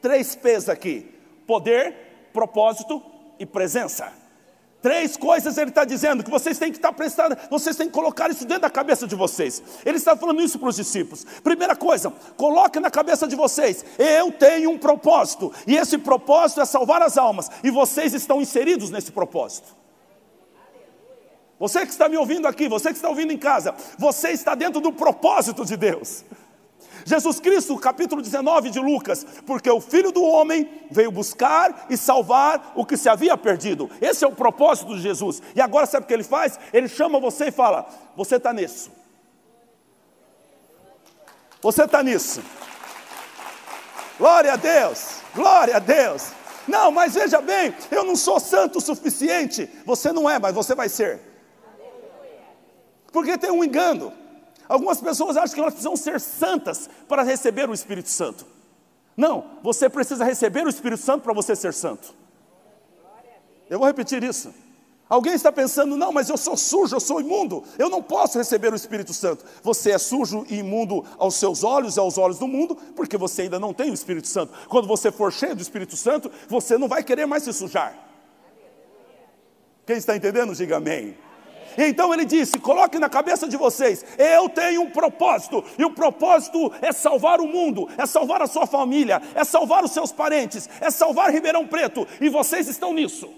Três 0.01 0.35
P's 0.35 0.71
aqui: 0.71 1.15
poder, 1.47 2.31
propósito 2.33 3.03
e 3.39 3.45
presença. 3.45 4.11
Três 4.81 5.17
coisas 5.17 5.59
ele 5.59 5.71
está 5.71 5.85
dizendo 5.85 6.23
que 6.23 6.31
vocês 6.31 6.57
têm 6.57 6.71
que 6.71 6.79
estar 6.79 6.93
prestando, 6.93 7.37
vocês 7.51 7.75
têm 7.75 7.89
que 7.89 7.93
colocar 7.93 8.31
isso 8.31 8.45
dentro 8.45 8.63
da 8.63 8.71
cabeça 8.71 9.09
de 9.09 9.17
vocês. 9.17 9.61
Ele 9.85 9.97
está 9.97 10.17
falando 10.17 10.41
isso 10.41 10.59
para 10.59 10.69
os 10.69 10.77
discípulos. 10.77 11.27
Primeira 11.43 11.75
coisa, 11.75 12.13
coloque 12.37 12.79
na 12.79 12.91
cabeça 12.91 13.27
de 13.27 13.35
vocês: 13.35 13.85
eu 13.99 14.31
tenho 14.31 14.71
um 14.71 14.79
propósito, 14.79 15.53
e 15.67 15.77
esse 15.77 15.99
propósito 15.99 16.61
é 16.61 16.65
salvar 16.65 17.03
as 17.03 17.19
almas, 17.19 17.51
e 17.65 17.71
vocês 17.71 18.15
estão 18.15 18.41
inseridos 18.41 18.91
nesse 18.91 19.11
propósito. 19.11 19.77
Você 21.59 21.81
que 21.85 21.91
está 21.91 22.09
me 22.09 22.17
ouvindo 22.17 22.47
aqui, 22.47 22.69
você 22.69 22.91
que 22.91 22.97
está 22.97 23.09
ouvindo 23.09 23.33
em 23.33 23.39
casa, 23.39 23.75
você 23.99 24.31
está 24.31 24.55
dentro 24.55 24.81
do 24.81 24.93
propósito 24.93 25.65
de 25.65 25.77
Deus. 25.77 26.25
Jesus 27.05 27.41
Cristo, 27.41 27.77
capítulo 27.79 28.23
19 28.23 28.71
de 28.71 28.79
Lucas, 28.79 29.27
porque 29.47 29.71
o 29.71 29.81
Filho 29.81 30.13
do 30.13 30.23
Homem 30.23 30.69
veio 30.91 31.11
buscar 31.11 31.87
e 31.89 31.97
salvar 31.97 32.73
o 32.75 32.85
que 32.85 32.97
se 32.97 33.09
havia 33.09 33.37
perdido. 33.37 33.91
Esse 34.01 34.25
é 34.25 34.29
o 34.29 34.33
propósito 34.33 34.95
de 34.95 35.03
Jesus. 35.03 35.43
E 35.55 35.61
agora 35.61 35.87
sabe 35.87 36.05
o 36.05 36.07
que 36.07 36.15
ele 36.15 36.25
faz? 36.25 36.59
Ele 36.73 36.89
chama 36.89 37.21
você 37.21 37.47
e 37.47 37.53
fala: 37.53 37.87
Você 38.17 38.37
está 38.37 38.53
nisso. 38.53 38.91
Você 41.61 41.85
está 41.85 42.03
nisso. 42.03 42.43
Glória 44.19 44.53
a 44.53 44.57
Deus, 44.57 45.21
glória 45.35 45.77
a 45.77 45.79
Deus. 45.79 46.33
Não, 46.67 46.91
mas 46.91 47.15
veja 47.15 47.41
bem, 47.41 47.75
eu 47.91 48.05
não 48.05 48.15
sou 48.15 48.39
santo 48.39 48.79
o 48.79 48.81
suficiente. 48.81 49.69
Você 49.87 50.13
não 50.13 50.29
é, 50.29 50.39
mas 50.39 50.55
você 50.55 50.75
vai 50.75 50.89
ser. 50.89 51.21
Porque 53.11 53.39
tem 53.39 53.51
um 53.51 53.65
engano. 53.65 54.13
Algumas 54.69 55.01
pessoas 55.01 55.37
acham 55.37 55.55
que 55.55 55.61
elas 55.61 55.75
precisam 55.75 55.97
ser 55.97 56.21
santas 56.21 56.91
para 57.09 57.23
receber 57.23 57.69
o 57.71 57.75
Espírito 57.75 58.11
Santo. 58.11 58.47
Não, 59.17 59.59
você 59.63 59.89
precisa 59.89 60.25
receber 60.25 60.67
o 60.67 60.69
Espírito 60.69 61.03
Santo 61.03 61.23
para 61.23 61.33
você 61.33 61.57
ser 61.57 61.73
santo. 61.73 62.15
Eu 63.69 63.79
vou 63.79 63.89
repetir 63.89 64.23
isso. 64.23 64.53
Alguém 65.09 65.33
está 65.33 65.51
pensando, 65.51 65.97
não, 65.97 66.13
mas 66.13 66.29
eu 66.29 66.37
sou 66.37 66.55
sujo, 66.55 66.95
eu 66.95 67.01
sou 67.01 67.19
imundo, 67.19 67.65
eu 67.79 67.89
não 67.89 68.03
posso 68.03 68.37
receber 68.37 68.71
o 68.71 68.77
Espírito 68.77 69.15
Santo. 69.15 69.43
Você 69.63 69.93
é 69.93 69.99
sujo 69.99 70.45
e 70.51 70.59
imundo 70.59 71.03
aos 71.17 71.37
seus 71.37 71.65
olhos 71.65 71.97
e 71.97 72.01
aos 72.01 72.19
olhos 72.19 72.39
do 72.39 72.47
mundo, 72.47 72.77
porque 72.95 73.17
você 73.17 73.43
ainda 73.43 73.59
não 73.59 73.73
tem 73.73 73.91
o 73.91 73.95
Espírito 73.95 74.29
Santo. 74.29 74.53
Quando 74.69 74.87
você 74.87 75.11
for 75.11 75.33
cheio 75.33 75.57
do 75.57 75.63
Espírito 75.63 75.97
Santo, 75.97 76.31
você 76.47 76.77
não 76.77 76.89
vai 76.89 77.03
querer 77.03 77.25
mais 77.25 77.43
se 77.43 77.53
sujar. 77.55 77.97
Quem 79.87 79.97
está 79.97 80.15
entendendo, 80.15 80.55
diga 80.55 80.77
amém. 80.77 81.17
Então 81.79 82.13
ele 82.13 82.25
disse: 82.25 82.59
coloque 82.59 82.99
na 82.99 83.09
cabeça 83.09 83.47
de 83.47 83.57
vocês, 83.57 84.05
eu 84.19 84.49
tenho 84.49 84.83
um 84.83 84.91
propósito, 84.91 85.65
e 85.79 85.85
o 85.85 85.93
propósito 85.93 86.73
é 86.83 86.91
salvar 86.91 87.41
o 87.41 87.47
mundo, 87.47 87.89
é 87.97 88.05
salvar 88.05 88.43
a 88.43 88.49
sua 88.49 88.67
família, 88.67 89.23
é 89.35 89.45
salvar 89.45 89.85
os 89.85 89.93
seus 89.93 90.11
parentes, 90.11 90.69
é 90.81 90.91
salvar 90.91 91.31
Ribeirão 91.31 91.65
Preto, 91.67 92.07
e 92.21 92.29
vocês 92.29 92.67
estão 92.67 92.93
nisso. 92.93 93.33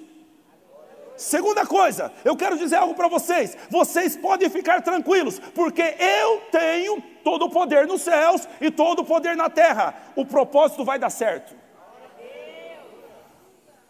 Segunda 1.16 1.66
coisa, 1.66 2.10
eu 2.24 2.34
quero 2.34 2.56
dizer 2.56 2.76
algo 2.76 2.94
para 2.94 3.06
vocês: 3.06 3.54
vocês 3.68 4.16
podem 4.16 4.48
ficar 4.48 4.80
tranquilos, 4.80 5.38
porque 5.38 5.82
eu 5.82 6.40
tenho 6.50 7.02
todo 7.22 7.44
o 7.44 7.50
poder 7.50 7.86
nos 7.86 8.00
céus 8.00 8.48
e 8.58 8.70
todo 8.70 9.00
o 9.00 9.04
poder 9.04 9.36
na 9.36 9.50
terra. 9.50 9.94
O 10.16 10.24
propósito 10.24 10.82
vai 10.82 10.98
dar 10.98 11.10
certo. 11.10 11.54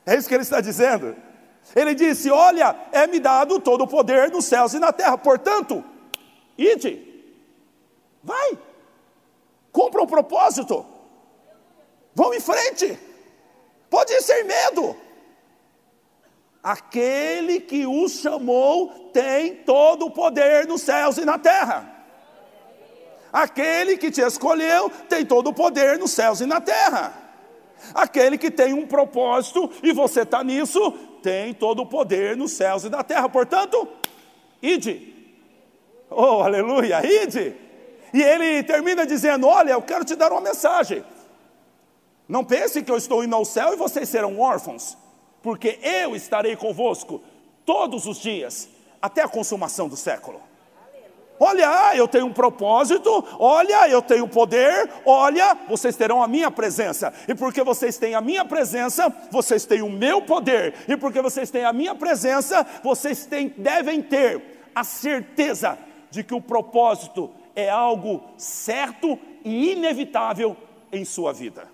É 0.05 0.17
isso 0.17 0.29
que 0.29 0.35
ele 0.35 0.43
está 0.43 0.61
dizendo. 0.61 1.30
Ele 1.75 1.95
disse: 1.95 2.31
Olha, 2.31 2.77
é-me 2.93 3.21
dado 3.21 3.61
todo 3.61 3.85
o 3.85 3.89
poder 3.89 4.31
nos 4.31 4.45
céus 4.45 4.75
e 4.75 4.79
na 4.79 4.93
terra, 4.93 5.17
portanto, 5.17 5.85
ide, 6.59 7.07
vai, 8.23 8.59
cumpra 9.73 10.03
o 10.03 10.07
propósito, 10.07 10.85
vão 12.15 12.35
em 12.35 12.41
frente, 12.41 12.99
pode 13.89 14.13
ir 14.13 14.23
sem 14.23 14.45
medo. 14.45 14.97
Aquele 16.63 17.61
que 17.61 17.87
os 17.87 18.21
chamou 18.21 19.11
tem 19.13 19.57
todo 19.57 20.07
o 20.07 20.11
poder 20.11 20.67
nos 20.67 20.83
céus 20.83 21.17
e 21.17 21.25
na 21.25 21.39
terra. 21.39 22.01
Aquele 23.33 23.97
que 23.97 24.11
te 24.11 24.21
escolheu 24.21 24.91
tem 25.09 25.25
todo 25.25 25.49
o 25.49 25.55
poder 25.55 25.99
nos 25.99 26.11
céus 26.11 26.41
e 26.41 26.47
na 26.47 26.61
terra. 26.61 27.15
Aquele 27.95 28.37
que 28.37 28.51
tem 28.51 28.75
um 28.75 28.87
propósito 28.87 29.71
e 29.83 29.93
você 29.93 30.23
está 30.23 30.45
nisso, 30.45 30.93
tem 31.21 31.55
todo 31.55 31.83
o 31.83 31.87
poder 31.87 32.37
nos 32.37 32.53
céus 32.53 32.85
e 32.85 32.89
na 32.89 33.05
terra. 33.05 33.29
Portanto, 33.29 33.89
ide. 34.63 35.15
Oh, 36.11 36.43
aleluia, 36.43 37.01
ide. 37.05 37.55
E 38.13 38.23
ele 38.23 38.63
termina 38.63 39.07
dizendo: 39.07 39.47
Olha, 39.47 39.73
eu 39.73 39.83
quero 39.83 40.05
te 40.05 40.17
dar 40.17 40.33
uma 40.33 40.41
mensagem. 40.41 41.05
Não 42.29 42.45
pense 42.45 42.83
que 42.83 42.91
eu 42.91 42.97
estou 42.97 43.23
indo 43.23 43.35
ao 43.35 43.45
céu 43.45 43.73
e 43.73 43.77
vocês 43.77 44.09
serão 44.09 44.39
órfãos 44.41 44.97
porque 45.43 45.79
eu 45.83 46.15
estarei 46.15 46.57
convosco 46.57 47.23
todos 47.65 48.07
os 48.07 48.19
dias, 48.19 48.69
até 49.01 49.23
a 49.23 49.29
consumação 49.29 49.89
do 49.89 49.97
século. 49.97 50.41
Olha, 51.43 51.97
eu 51.97 52.07
tenho 52.07 52.27
um 52.27 52.33
propósito, 52.35 53.25
olha, 53.39 53.89
eu 53.89 54.03
tenho 54.03 54.29
poder, 54.29 54.91
olha, 55.07 55.57
vocês 55.67 55.97
terão 55.97 56.23
a 56.23 56.29
minha 56.29 56.51
presença. 56.51 57.15
E 57.27 57.35
porque 57.35 57.65
vocês 57.65 57.97
têm 57.97 58.15
a 58.15 58.21
minha 58.21 58.45
presença, 58.45 59.11
vocês 59.31 59.65
têm 59.65 59.81
o 59.81 59.89
meu 59.89 60.21
poder. 60.21 60.75
E 60.87 60.99
porque 60.99 61.23
vocês 61.23 61.51
têm 61.51 61.65
a 61.65 61.73
minha 61.73 61.95
presença, 61.95 62.67
vocês 62.85 63.25
têm, 63.25 63.49
devem 63.57 64.03
ter 64.03 64.61
a 64.75 64.85
certeza 64.85 65.79
de 66.11 66.23
que 66.23 66.35
o 66.35 66.43
propósito 66.43 67.31
é 67.57 67.71
algo 67.71 68.23
certo 68.37 69.19
e 69.43 69.73
inevitável 69.73 70.55
em 70.93 71.07
sua 71.07 71.33
vida. 71.33 71.67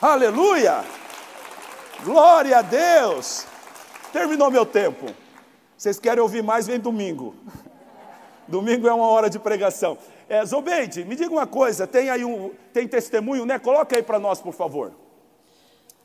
Aleluia! 0.00 0.84
Glória 2.04 2.58
a 2.58 2.62
Deus! 2.62 3.44
Terminou 4.12 4.52
meu 4.52 4.64
tempo. 4.64 5.25
Vocês 5.76 5.98
querem 5.98 6.22
ouvir 6.22 6.42
mais? 6.42 6.66
Vem 6.66 6.80
domingo. 6.80 7.34
Domingo 8.48 8.88
é 8.88 8.94
uma 8.94 9.08
hora 9.08 9.28
de 9.28 9.38
pregação. 9.38 9.98
É, 10.28 10.44
Zobeide, 10.44 11.04
me 11.04 11.14
diga 11.16 11.30
uma 11.30 11.46
coisa, 11.46 11.86
tem 11.86 12.08
aí 12.08 12.24
um, 12.24 12.50
tem 12.72 12.88
testemunho, 12.88 13.44
né? 13.44 13.58
Coloca 13.58 13.94
aí 13.96 14.02
para 14.02 14.18
nós, 14.18 14.40
por 14.40 14.54
favor. 14.54 14.92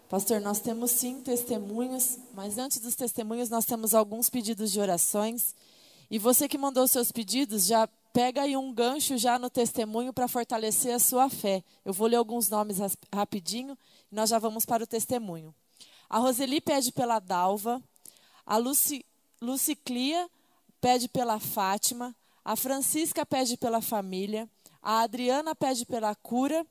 Pastor, 0.10 0.42
nós 0.42 0.60
temos 0.60 0.92
sim 0.92 1.22
testemunhos, 1.22 2.20
mas 2.34 2.58
antes 2.58 2.80
dos 2.80 2.96
testemunhos 2.96 3.50
nós 3.50 3.66
temos 3.66 3.94
alguns 3.94 4.30
pedidos 4.30 4.72
de 4.72 4.80
orações. 4.80 5.56
E 6.10 6.20
você 6.20 6.50
que 6.50 6.58
mandou 6.58 6.86
seus 6.88 7.12
pedidos, 7.12 7.66
já 7.66 7.88
pega 8.12 8.42
aí 8.42 8.58
um 8.58 8.74
gancho 8.74 9.18
já 9.18 9.40
no 9.40 9.50
testemunho 9.50 10.12
para 10.12 10.28
fortalecer 10.28 10.94
a 10.94 11.00
sua 11.00 11.30
fé. 11.30 11.64
Eu 11.86 11.94
vou 11.94 12.08
ler 12.08 12.18
alguns 12.18 12.50
nomes 12.50 12.78
rapidinho 13.14 13.78
e 14.12 14.16
nós 14.16 14.30
já 14.30 14.38
vamos 14.38 14.66
para 14.66 14.84
o 14.84 14.88
testemunho. 14.88 15.56
A 16.10 16.18
Roseli 16.18 16.60
pede 16.60 16.92
pela 16.92 17.20
Dalva, 17.20 17.82
a 18.46 18.58
Luci, 18.58 19.06
Luciclia 19.42 20.30
pede 20.80 21.10
pela 21.10 21.40
Fátima, 21.40 22.16
a 22.46 22.56
Francisca 22.56 23.26
pede 23.26 23.58
pela 23.58 23.82
família, 23.82 24.48
a 24.82 25.02
Adriana 25.02 25.56
pede 25.56 25.86
pela 25.86 26.14
cura, 26.14 26.66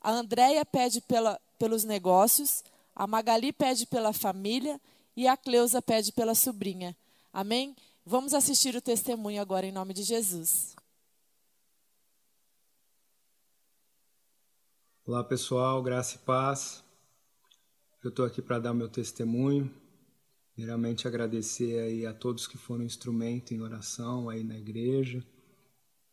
a 0.00 0.12
Andréia 0.12 0.64
pede 0.64 1.00
pela, 1.00 1.40
pelos 1.58 1.82
negócios, 1.82 2.62
a 2.94 3.06
Magali 3.06 3.52
pede 3.52 3.86
pela 3.86 4.12
família 4.12 4.80
e 5.16 5.26
a 5.26 5.36
Cleusa 5.36 5.82
pede 5.82 6.12
pela 6.12 6.34
sobrinha. 6.34 6.96
Amém? 7.32 7.74
Vamos 8.06 8.34
assistir 8.34 8.74
o 8.76 8.80
testemunho 8.80 9.40
agora 9.40 9.66
em 9.66 9.72
nome 9.72 9.92
de 9.92 10.02
Jesus. 10.02 10.76
Olá 15.04 15.24
pessoal, 15.24 15.82
graça 15.82 16.16
e 16.16 16.18
paz. 16.18 16.84
Eu 18.02 18.10
estou 18.10 18.24
aqui 18.24 18.40
para 18.40 18.60
dar 18.60 18.74
meu 18.74 18.88
testemunho. 18.88 19.81
Primeiramente 20.54 21.08
agradecer 21.08 21.78
aí 21.80 22.06
a 22.06 22.12
todos 22.12 22.46
que 22.46 22.58
foram 22.58 22.84
instrumento 22.84 23.54
em 23.54 23.60
oração 23.60 24.28
aí 24.28 24.44
na 24.44 24.58
igreja 24.58 25.24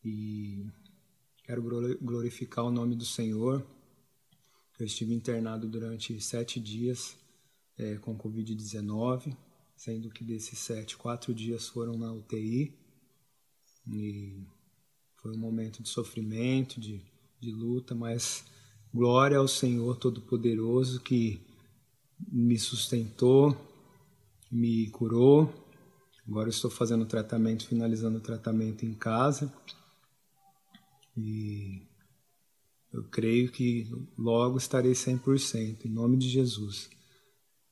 e 0.03 0.65
quero 1.43 1.61
glorificar 2.01 2.65
o 2.65 2.71
nome 2.71 2.95
do 2.95 3.05
Senhor. 3.05 3.65
Eu 4.79 4.85
estive 4.85 5.13
internado 5.13 5.67
durante 5.67 6.19
sete 6.21 6.59
dias 6.59 7.17
é, 7.77 7.97
com 7.97 8.17
Covid-19, 8.17 9.35
sendo 9.75 10.09
que 10.09 10.23
desses 10.23 10.57
sete, 10.57 10.95
quatro 10.95 11.33
dias 11.33 11.67
foram 11.67 11.97
na 11.97 12.11
UTI 12.11 12.73
e 13.87 14.41
foi 15.17 15.35
um 15.35 15.39
momento 15.39 15.83
de 15.83 15.89
sofrimento, 15.89 16.79
de, 16.79 17.01
de 17.41 17.51
luta, 17.51 17.93
mas 17.93 18.45
Glória 18.91 19.37
ao 19.37 19.47
Senhor 19.47 19.97
Todo-Poderoso 19.97 20.99
que 20.99 21.39
me 22.19 22.57
sustentou, 22.57 23.55
me 24.51 24.89
curou. 24.89 25.51
Agora 26.27 26.49
estou 26.49 26.69
fazendo 26.69 27.05
tratamento, 27.05 27.67
finalizando 27.67 28.17
o 28.17 28.21
tratamento 28.21 28.85
em 28.85 28.93
casa. 28.93 29.51
E 31.17 31.81
eu 32.93 33.03
creio 33.05 33.51
que 33.51 33.89
logo 34.17 34.57
estarei 34.57 34.93
100%, 34.93 35.85
em 35.85 35.89
nome 35.89 36.17
de 36.17 36.29
Jesus. 36.29 36.89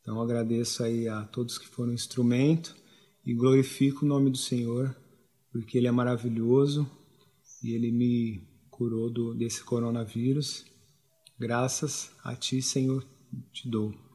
Então 0.01 0.21
agradeço 0.21 0.83
aí 0.83 1.07
a 1.07 1.23
todos 1.23 1.57
que 1.57 1.67
foram 1.67 1.93
instrumento 1.93 2.75
e 3.25 3.33
glorifico 3.33 4.05
o 4.05 4.07
nome 4.07 4.29
do 4.29 4.37
Senhor, 4.37 4.95
porque 5.51 5.77
Ele 5.77 5.87
é 5.87 5.91
maravilhoso 5.91 6.89
e 7.63 7.71
Ele 7.71 7.91
me 7.91 8.47
curou 8.69 9.09
do, 9.09 9.33
desse 9.33 9.63
coronavírus 9.63 10.65
Graças 11.39 12.11
a 12.23 12.35
Ti, 12.35 12.63
Senhor, 12.63 13.05
te 13.53 13.69
dou. 13.69 14.06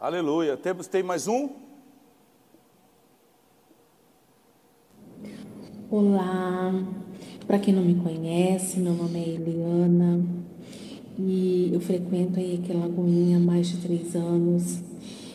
Aleluia. 0.00 0.56
Temos, 0.56 0.86
tem 0.86 1.02
mais 1.02 1.28
um? 1.28 1.50
Olá, 5.90 6.72
para 7.46 7.58
quem 7.58 7.74
não 7.74 7.84
me 7.84 7.96
conhece, 7.96 8.80
meu 8.80 8.94
nome 8.94 9.18
é 9.18 9.28
Eliana 9.28 10.24
e 11.18 11.68
eu 11.70 11.80
frequento 11.80 12.40
aí 12.40 12.62
aquela 12.64 12.86
Lagoinha 12.86 13.36
há 13.36 13.40
mais 13.40 13.68
de 13.68 13.76
três 13.76 14.16
anos 14.16 14.80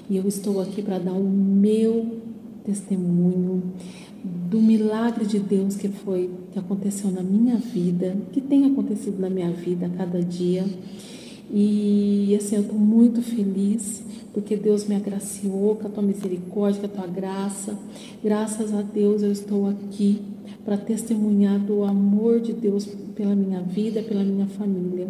e 0.10 0.18
eu 0.18 0.28
estou 0.28 0.60
aqui 0.60 0.82
para 0.82 0.98
dar 0.98 1.14
o 1.14 1.30
meu 1.30 2.24
testemunho 2.64 3.72
do 4.24 4.60
milagre 4.60 5.28
de 5.28 5.38
Deus 5.38 5.76
que 5.76 5.90
foi 5.90 6.32
que 6.52 6.58
aconteceu 6.58 7.12
na 7.12 7.22
minha 7.22 7.58
vida, 7.58 8.18
que 8.34 8.42
tem 8.42 8.66
acontecido 8.66 9.20
na 9.20 9.30
minha 9.30 9.52
vida 9.52 9.86
a 9.86 9.90
cada 9.90 10.24
dia. 10.24 10.66
E 11.54 12.36
assim, 12.36 12.56
eu 12.56 12.62
estou 12.64 12.80
muito 12.80 13.22
feliz 13.22 14.05
porque 14.36 14.58
Deus 14.58 14.86
me 14.86 14.98
agraciou 14.98 15.78
com 15.78 15.88
a 15.88 15.90
tua 15.90 16.04
misericórdia, 16.04 16.82
com 16.82 16.88
a 16.88 16.90
tua 16.90 17.08
graça. 17.08 17.74
Graças 18.22 18.74
a 18.74 18.82
Deus 18.82 19.24
eu 19.24 19.32
estou 19.32 19.66
aqui 19.66 20.22
para 20.66 20.76
testemunhar 20.76 21.58
do 21.58 21.86
amor 21.86 22.42
de 22.42 22.52
Deus 22.52 22.86
pela 23.16 23.34
minha 23.34 23.62
vida, 23.62 24.04
pela 24.04 24.26
minha 24.26 24.46
família. 24.48 25.08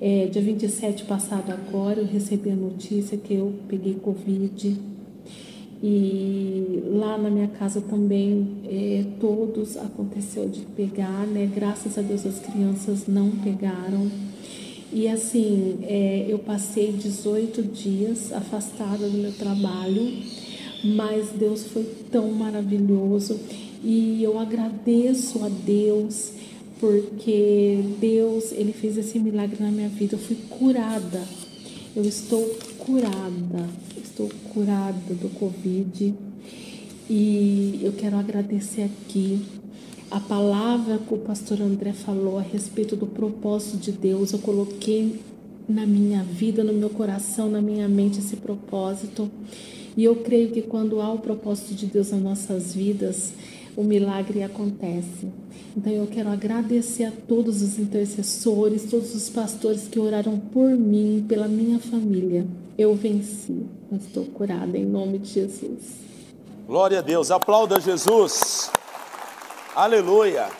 É, 0.00 0.28
dia 0.28 0.40
27 0.40 1.04
passado 1.04 1.50
agora 1.50 2.00
eu 2.00 2.06
recebi 2.06 2.48
a 2.48 2.56
notícia 2.56 3.18
que 3.18 3.34
eu 3.34 3.52
peguei 3.68 3.96
Covid 3.96 4.80
e 5.82 6.82
lá 6.86 7.18
na 7.18 7.28
minha 7.28 7.48
casa 7.48 7.82
também 7.82 8.48
é, 8.64 9.04
todos 9.20 9.76
aconteceu 9.76 10.48
de 10.48 10.60
pegar, 10.74 11.26
né? 11.26 11.46
Graças 11.54 11.98
a 11.98 12.00
Deus 12.00 12.24
as 12.24 12.38
crianças 12.38 13.06
não 13.06 13.30
pegaram. 13.30 14.10
E 14.92 15.06
assim, 15.06 15.78
é, 15.82 16.26
eu 16.28 16.38
passei 16.38 16.92
18 16.92 17.62
dias 17.62 18.32
afastada 18.32 19.08
do 19.08 19.18
meu 19.18 19.32
trabalho, 19.32 20.22
mas 20.82 21.28
Deus 21.30 21.64
foi 21.66 21.84
tão 22.10 22.30
maravilhoso 22.30 23.38
E 23.82 24.22
eu 24.22 24.38
agradeço 24.38 25.44
a 25.44 25.48
Deus 25.48 26.32
porque 26.80 27.80
Deus, 28.00 28.52
ele 28.52 28.72
fez 28.72 28.96
esse 28.96 29.18
milagre 29.18 29.62
na 29.62 29.70
minha 29.70 29.88
vida. 29.88 30.14
Eu 30.14 30.18
fui 30.18 30.36
curada. 30.48 31.22
Eu 31.94 32.04
estou 32.04 32.44
curada. 32.78 33.68
Estou 34.02 34.28
curada 34.52 35.14
do 35.14 35.28
Covid. 35.38 36.14
E 37.10 37.80
eu 37.82 37.92
quero 37.92 38.16
agradecer 38.16 38.82
aqui 38.82 39.40
a 40.10 40.20
palavra 40.20 40.98
que 40.98 41.12
o 41.12 41.18
pastor 41.18 41.60
André 41.60 41.92
falou 41.92 42.38
a 42.38 42.42
respeito 42.42 42.96
do 42.96 43.06
propósito 43.06 43.76
de 43.76 43.92
Deus. 43.92 44.32
Eu 44.32 44.38
coloquei 44.38 45.20
na 45.68 45.84
minha 45.84 46.22
vida, 46.22 46.64
no 46.64 46.72
meu 46.72 46.88
coração, 46.88 47.50
na 47.50 47.60
minha 47.60 47.88
mente 47.88 48.18
esse 48.18 48.36
propósito. 48.36 49.30
E 49.96 50.04
eu 50.04 50.16
creio 50.16 50.50
que 50.50 50.62
quando 50.62 51.00
há 51.00 51.12
o 51.12 51.18
propósito 51.18 51.74
de 51.74 51.86
Deus 51.86 52.10
nas 52.10 52.22
nossas 52.22 52.74
vidas, 52.74 53.32
o 53.76 53.82
milagre 53.84 54.42
acontece. 54.42 55.28
Então 55.76 55.92
eu 55.92 56.06
quero 56.06 56.30
agradecer 56.30 57.04
a 57.04 57.12
todos 57.12 57.60
os 57.60 57.78
intercessores, 57.78 58.84
todos 58.84 59.14
os 59.14 59.28
pastores 59.28 59.88
que 59.88 59.98
oraram 59.98 60.38
por 60.38 60.70
mim, 60.70 61.24
pela 61.28 61.46
minha 61.46 61.78
família. 61.78 62.46
Eu 62.78 62.94
venci, 62.94 63.66
eu 63.90 63.98
estou 63.98 64.24
curada 64.24 64.78
em 64.78 64.86
nome 64.86 65.18
de 65.18 65.28
Jesus. 65.28 65.98
Glória 66.66 66.98
a 66.98 67.02
Deus, 67.02 67.30
aplauda 67.30 67.80
Jesus. 67.80 68.70
Aleluia. 69.78 70.50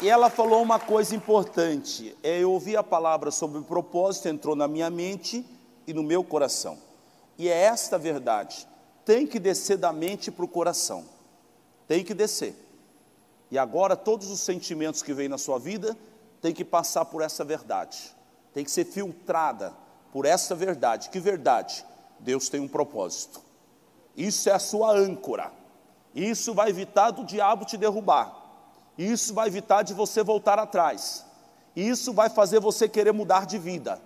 E 0.00 0.08
ela 0.08 0.30
falou 0.30 0.62
uma 0.62 0.80
coisa 0.80 1.14
importante. 1.14 2.16
É, 2.22 2.38
eu 2.38 2.50
ouvi 2.50 2.74
a 2.74 2.82
palavra 2.82 3.30
sobre 3.30 3.58
o 3.58 3.62
propósito, 3.62 4.28
entrou 4.28 4.56
na 4.56 4.66
minha 4.66 4.88
mente 4.88 5.44
e 5.86 5.92
no 5.92 6.02
meu 6.02 6.24
coração. 6.24 6.78
E 7.36 7.50
é 7.50 7.64
esta 7.64 7.98
verdade. 7.98 8.66
Tem 9.04 9.26
que 9.26 9.38
descer 9.38 9.76
da 9.76 9.92
mente 9.92 10.30
para 10.30 10.46
o 10.46 10.48
coração. 10.48 11.04
Tem 11.86 12.02
que 12.02 12.14
descer. 12.14 12.56
E 13.50 13.58
agora 13.58 13.94
todos 13.94 14.30
os 14.30 14.40
sentimentos 14.40 15.02
que 15.02 15.12
vêm 15.12 15.28
na 15.28 15.36
sua 15.36 15.58
vida 15.58 15.94
tem 16.40 16.54
que 16.54 16.64
passar 16.64 17.04
por 17.04 17.20
essa 17.20 17.44
verdade. 17.44 18.16
Tem 18.54 18.64
que 18.64 18.70
ser 18.70 18.86
filtrada 18.86 19.74
por 20.10 20.24
essa 20.24 20.54
verdade. 20.54 21.10
Que 21.10 21.20
verdade? 21.20 21.84
Deus 22.18 22.48
tem 22.48 22.58
um 22.58 22.68
propósito. 22.68 23.42
Isso 24.16 24.48
é 24.48 24.52
a 24.52 24.58
sua 24.58 24.92
âncora. 24.92 25.52
Isso 26.14 26.54
vai 26.54 26.70
evitar 26.70 27.10
do 27.10 27.22
diabo 27.22 27.66
te 27.66 27.76
derrubar. 27.76 28.41
Isso 29.02 29.34
vai 29.34 29.48
evitar 29.48 29.82
de 29.82 29.92
você 29.92 30.22
voltar 30.22 30.60
atrás. 30.60 31.24
Isso 31.74 32.12
vai 32.12 32.30
fazer 32.30 32.60
você 32.60 32.88
querer 32.88 33.12
mudar 33.12 33.46
de 33.46 33.58
vida. 33.58 34.00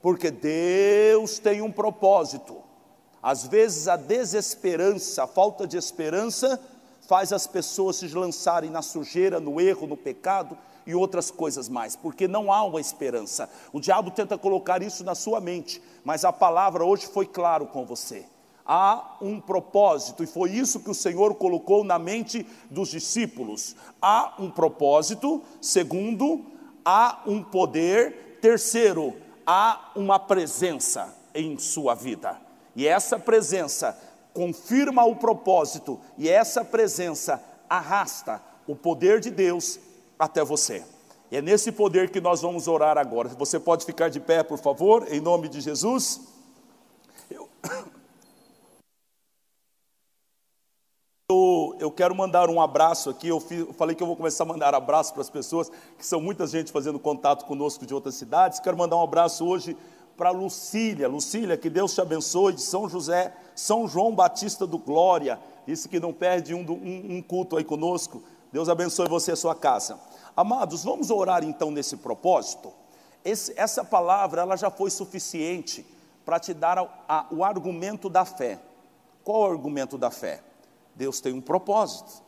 Porque 0.00 0.30
Deus 0.30 1.38
tem 1.38 1.60
um 1.60 1.70
propósito. 1.70 2.56
Às 3.22 3.46
vezes 3.46 3.88
a 3.88 3.96
desesperança, 3.96 5.24
a 5.24 5.26
falta 5.26 5.66
de 5.66 5.76
esperança, 5.76 6.58
faz 7.06 7.30
as 7.30 7.46
pessoas 7.46 7.96
se 7.96 8.08
lançarem 8.08 8.70
na 8.70 8.80
sujeira, 8.80 9.38
no 9.38 9.60
erro, 9.60 9.86
no 9.86 9.96
pecado 9.96 10.56
e 10.86 10.94
outras 10.94 11.30
coisas 11.30 11.68
mais, 11.68 11.94
porque 11.94 12.26
não 12.26 12.50
há 12.50 12.62
uma 12.64 12.80
esperança. 12.80 13.50
O 13.70 13.80
diabo 13.80 14.10
tenta 14.10 14.38
colocar 14.38 14.82
isso 14.82 15.04
na 15.04 15.14
sua 15.14 15.40
mente, 15.40 15.82
mas 16.02 16.24
a 16.24 16.32
palavra 16.32 16.84
hoje 16.84 17.06
foi 17.06 17.26
claro 17.26 17.66
com 17.66 17.84
você. 17.84 18.24
Há 18.70 19.16
um 19.22 19.40
propósito, 19.40 20.22
e 20.22 20.26
foi 20.26 20.50
isso 20.50 20.80
que 20.80 20.90
o 20.90 20.94
Senhor 20.94 21.34
colocou 21.36 21.82
na 21.82 21.98
mente 21.98 22.46
dos 22.70 22.90
discípulos. 22.90 23.74
Há 24.00 24.34
um 24.38 24.50
propósito, 24.50 25.42
segundo, 25.58 26.44
há 26.84 27.22
um 27.26 27.42
poder, 27.42 28.38
terceiro, 28.42 29.14
há 29.46 29.90
uma 29.96 30.18
presença 30.18 31.16
em 31.34 31.58
sua 31.58 31.94
vida. 31.94 32.38
E 32.76 32.86
essa 32.86 33.18
presença 33.18 33.98
confirma 34.34 35.02
o 35.04 35.16
propósito 35.16 35.98
e 36.18 36.28
essa 36.28 36.64
presença 36.64 37.42
arrasta 37.68 38.40
o 38.66 38.76
poder 38.76 39.18
de 39.18 39.30
Deus 39.30 39.80
até 40.18 40.44
você. 40.44 40.84
E 41.30 41.36
é 41.36 41.42
nesse 41.42 41.72
poder 41.72 42.10
que 42.10 42.20
nós 42.20 42.40
vamos 42.40 42.68
orar 42.68 42.96
agora. 42.96 43.28
Você 43.30 43.58
pode 43.58 43.84
ficar 43.84 44.08
de 44.08 44.20
pé, 44.20 44.42
por 44.42 44.58
favor, 44.58 45.06
em 45.10 45.20
nome 45.20 45.48
de 45.48 45.60
Jesus. 45.60 46.20
Eu, 47.30 47.48
eu, 51.30 51.76
eu 51.78 51.90
quero 51.90 52.14
mandar 52.14 52.48
um 52.48 52.58
abraço 52.58 53.10
aqui. 53.10 53.28
Eu, 53.28 53.38
fiz, 53.38 53.58
eu 53.58 53.74
falei 53.74 53.94
que 53.94 54.02
eu 54.02 54.06
vou 54.06 54.16
começar 54.16 54.44
a 54.44 54.46
mandar 54.46 54.74
abraço 54.74 55.12
para 55.12 55.20
as 55.20 55.28
pessoas, 55.28 55.70
que 55.98 56.06
são 56.06 56.22
muita 56.22 56.46
gente 56.46 56.72
fazendo 56.72 56.98
contato 56.98 57.44
conosco 57.44 57.84
de 57.84 57.92
outras 57.92 58.14
cidades. 58.14 58.60
Quero 58.60 58.78
mandar 58.78 58.96
um 58.96 59.02
abraço 59.02 59.46
hoje 59.46 59.76
para 60.16 60.30
Lucília. 60.30 61.06
Lucília, 61.06 61.58
que 61.58 61.68
Deus 61.68 61.94
te 61.94 62.00
abençoe, 62.00 62.54
de 62.54 62.62
São 62.62 62.88
José, 62.88 63.34
São 63.54 63.86
João 63.86 64.14
Batista 64.14 64.66
do 64.66 64.78
Glória, 64.78 65.38
disse 65.66 65.86
que 65.86 66.00
não 66.00 66.14
perde 66.14 66.54
um, 66.54 66.60
um, 66.60 67.16
um 67.16 67.22
culto 67.22 67.58
aí 67.58 67.64
conosco. 67.64 68.22
Deus 68.50 68.70
abençoe 68.70 69.06
você 69.06 69.32
e 69.32 69.34
a 69.34 69.36
sua 69.36 69.54
casa. 69.54 70.00
Amados, 70.34 70.84
vamos 70.84 71.10
orar 71.10 71.44
então 71.44 71.70
nesse 71.70 71.98
propósito. 71.98 72.72
Esse, 73.22 73.52
essa 73.54 73.84
palavra 73.84 74.40
ela 74.40 74.56
já 74.56 74.70
foi 74.70 74.88
suficiente 74.88 75.84
para 76.24 76.40
te 76.40 76.54
dar 76.54 76.78
a, 76.78 76.88
a, 77.06 77.26
o 77.30 77.44
argumento 77.44 78.08
da 78.08 78.24
fé. 78.24 78.58
Qual 79.22 79.44
é 79.44 79.48
o 79.48 79.52
argumento 79.52 79.98
da 79.98 80.10
fé? 80.10 80.47
Deus 80.98 81.20
tem 81.20 81.32
um 81.32 81.40
propósito. 81.40 82.24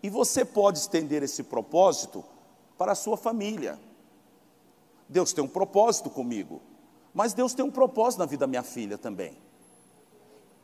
E 0.00 0.08
você 0.08 0.44
pode 0.44 0.78
estender 0.78 1.24
esse 1.24 1.42
propósito 1.42 2.24
para 2.78 2.92
a 2.92 2.94
sua 2.94 3.16
família. 3.16 3.78
Deus 5.08 5.32
tem 5.32 5.42
um 5.42 5.48
propósito 5.48 6.08
comigo. 6.08 6.62
Mas 7.12 7.34
Deus 7.34 7.52
tem 7.52 7.64
um 7.64 7.70
propósito 7.70 8.20
na 8.20 8.26
vida 8.26 8.42
da 8.42 8.46
minha 8.46 8.62
filha 8.62 8.96
também. 8.96 9.36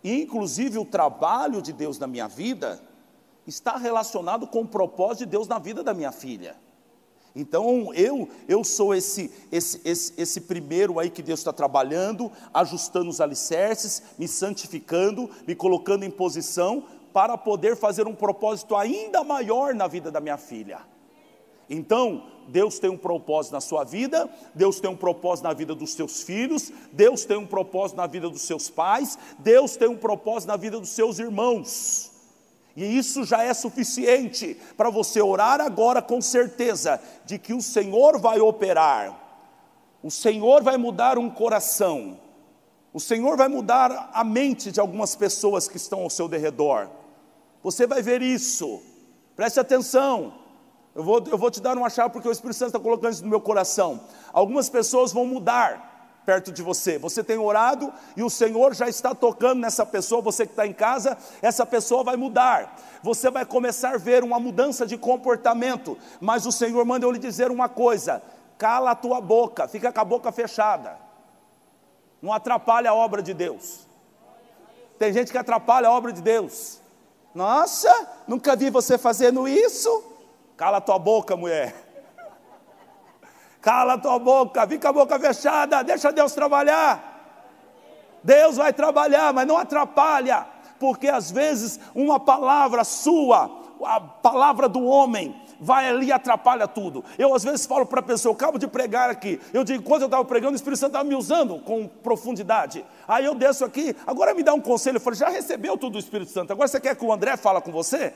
E, 0.04 0.22
inclusive, 0.22 0.78
o 0.78 0.84
trabalho 0.84 1.60
de 1.60 1.72
Deus 1.72 1.98
na 1.98 2.06
minha 2.06 2.28
vida 2.28 2.80
está 3.44 3.76
relacionado 3.76 4.46
com 4.46 4.60
o 4.60 4.68
propósito 4.68 5.24
de 5.24 5.32
Deus 5.32 5.48
na 5.48 5.58
vida 5.58 5.82
da 5.82 5.92
minha 5.92 6.12
filha. 6.12 6.56
Então, 7.34 7.92
eu, 7.92 8.28
eu 8.48 8.64
sou 8.64 8.94
esse, 8.94 9.30
esse, 9.52 9.82
esse, 9.84 10.14
esse 10.16 10.40
primeiro 10.40 10.98
aí 10.98 11.10
que 11.10 11.22
Deus 11.22 11.40
está 11.40 11.52
trabalhando, 11.52 12.32
ajustando 12.54 13.10
os 13.10 13.20
alicerces, 13.20 14.02
me 14.16 14.26
santificando, 14.26 15.28
me 15.46 15.54
colocando 15.54 16.04
em 16.04 16.10
posição 16.10 16.84
para 17.16 17.38
poder 17.38 17.76
fazer 17.76 18.06
um 18.06 18.14
propósito 18.14 18.76
ainda 18.76 19.24
maior 19.24 19.74
na 19.74 19.86
vida 19.86 20.10
da 20.10 20.20
minha 20.20 20.36
filha. 20.36 20.80
Então, 21.66 22.24
Deus 22.46 22.78
tem 22.78 22.90
um 22.90 22.96
propósito 22.98 23.54
na 23.54 23.60
sua 23.62 23.84
vida, 23.84 24.28
Deus 24.54 24.80
tem 24.80 24.90
um 24.90 24.96
propósito 24.96 25.44
na 25.44 25.54
vida 25.54 25.74
dos 25.74 25.94
seus 25.94 26.22
filhos, 26.22 26.70
Deus 26.92 27.24
tem 27.24 27.38
um 27.38 27.46
propósito 27.46 27.96
na 27.96 28.06
vida 28.06 28.28
dos 28.28 28.42
seus 28.42 28.68
pais, 28.68 29.18
Deus 29.38 29.78
tem 29.78 29.88
um 29.88 29.96
propósito 29.96 30.48
na 30.48 30.58
vida 30.58 30.78
dos 30.78 30.90
seus 30.90 31.18
irmãos. 31.18 32.12
E 32.76 32.84
isso 32.84 33.24
já 33.24 33.42
é 33.42 33.54
suficiente 33.54 34.54
para 34.76 34.90
você 34.90 35.22
orar 35.22 35.58
agora 35.62 36.02
com 36.02 36.20
certeza 36.20 37.00
de 37.24 37.38
que 37.38 37.54
o 37.54 37.62
Senhor 37.62 38.18
vai 38.18 38.40
operar, 38.40 39.18
o 40.02 40.10
Senhor 40.10 40.62
vai 40.62 40.76
mudar 40.76 41.16
um 41.16 41.30
coração, 41.30 42.20
o 42.92 43.00
Senhor 43.00 43.38
vai 43.38 43.48
mudar 43.48 44.10
a 44.12 44.22
mente 44.22 44.70
de 44.70 44.80
algumas 44.80 45.16
pessoas 45.16 45.66
que 45.66 45.78
estão 45.78 46.02
ao 46.02 46.10
seu 46.10 46.28
derredor. 46.28 46.90
Você 47.66 47.84
vai 47.84 48.00
ver 48.00 48.22
isso, 48.22 48.80
preste 49.34 49.58
atenção. 49.58 50.34
Eu 50.94 51.02
vou, 51.02 51.20
eu 51.26 51.36
vou 51.36 51.50
te 51.50 51.60
dar 51.60 51.76
uma 51.76 51.90
chave 51.90 52.10
porque 52.10 52.28
o 52.28 52.30
Espírito 52.30 52.56
Santo 52.56 52.68
está 52.68 52.78
colocando 52.78 53.12
isso 53.12 53.24
no 53.24 53.28
meu 53.28 53.40
coração. 53.40 54.02
Algumas 54.32 54.68
pessoas 54.68 55.12
vão 55.12 55.26
mudar 55.26 56.20
perto 56.24 56.52
de 56.52 56.62
você. 56.62 56.96
Você 56.96 57.24
tem 57.24 57.36
orado 57.36 57.92
e 58.16 58.22
o 58.22 58.30
Senhor 58.30 58.72
já 58.72 58.88
está 58.88 59.16
tocando 59.16 59.58
nessa 59.58 59.84
pessoa. 59.84 60.22
Você 60.22 60.46
que 60.46 60.52
está 60.52 60.64
em 60.64 60.72
casa, 60.72 61.18
essa 61.42 61.66
pessoa 61.66 62.04
vai 62.04 62.14
mudar. 62.14 62.78
Você 63.02 63.32
vai 63.32 63.44
começar 63.44 63.94
a 63.94 63.98
ver 63.98 64.22
uma 64.22 64.38
mudança 64.38 64.86
de 64.86 64.96
comportamento. 64.96 65.98
Mas 66.20 66.46
o 66.46 66.52
Senhor 66.52 66.84
manda 66.84 67.04
eu 67.04 67.10
lhe 67.10 67.18
dizer 67.18 67.50
uma 67.50 67.68
coisa: 67.68 68.22
cala 68.56 68.92
a 68.92 68.94
tua 68.94 69.20
boca, 69.20 69.66
fica 69.66 69.92
com 69.92 70.00
a 70.00 70.04
boca 70.04 70.30
fechada. 70.30 70.96
Não 72.22 72.32
atrapalha 72.32 72.90
a 72.90 72.94
obra 72.94 73.20
de 73.20 73.34
Deus. 73.34 73.88
Tem 75.00 75.12
gente 75.12 75.32
que 75.32 75.38
atrapalha 75.38 75.88
a 75.88 75.90
obra 75.90 76.12
de 76.12 76.22
Deus. 76.22 76.85
Nossa, 77.36 77.94
nunca 78.26 78.56
vi 78.56 78.70
você 78.70 78.96
fazendo 78.96 79.46
isso. 79.46 80.02
Cala 80.56 80.80
tua 80.80 80.98
boca, 80.98 81.36
mulher. 81.36 81.74
Cala 83.60 83.98
tua 83.98 84.18
boca, 84.18 84.66
fica 84.66 84.88
a 84.88 84.92
boca 84.92 85.20
fechada, 85.20 85.84
deixa 85.84 86.10
Deus 86.10 86.32
trabalhar. 86.32 87.12
Deus 88.24 88.56
vai 88.56 88.72
trabalhar, 88.72 89.34
mas 89.34 89.46
não 89.46 89.58
atrapalha, 89.58 90.46
porque 90.80 91.08
às 91.08 91.30
vezes 91.30 91.78
uma 91.94 92.18
palavra 92.18 92.84
sua, 92.84 93.50
a 93.84 94.00
palavra 94.00 94.66
do 94.66 94.82
homem, 94.82 95.38
vai 95.60 95.88
ali 95.88 96.06
e 96.06 96.12
atrapalha 96.12 96.66
tudo. 96.66 97.04
Eu 97.18 97.34
às 97.34 97.44
vezes 97.44 97.66
falo 97.66 97.86
para 97.86 98.00
a 98.00 98.02
pessoa, 98.02 98.32
eu 98.32 98.36
acabo 98.36 98.58
de 98.58 98.66
pregar 98.66 99.10
aqui. 99.10 99.40
Eu 99.52 99.64
digo, 99.64 99.82
quando 99.82 100.02
eu 100.02 100.06
estava 100.06 100.24
pregando, 100.24 100.52
o 100.52 100.56
Espírito 100.56 100.78
Santo 100.78 100.90
estava 100.90 101.08
me 101.08 101.14
usando 101.14 101.58
com 101.60 101.86
profundidade. 101.86 102.84
Aí 103.06 103.24
eu 103.24 103.34
desço 103.34 103.64
aqui, 103.64 103.94
agora 104.06 104.34
me 104.34 104.42
dá 104.42 104.54
um 104.54 104.60
conselho. 104.60 104.96
Eu 104.96 105.00
falei, 105.00 105.18
já 105.18 105.28
recebeu 105.28 105.76
tudo 105.76 105.94
do 105.94 105.98
Espírito 105.98 106.30
Santo. 106.30 106.52
Agora 106.52 106.68
você 106.68 106.80
quer 106.80 106.94
que 106.96 107.04
o 107.04 107.12
André 107.12 107.36
fala 107.36 107.60
com 107.60 107.72
você? 107.72 108.12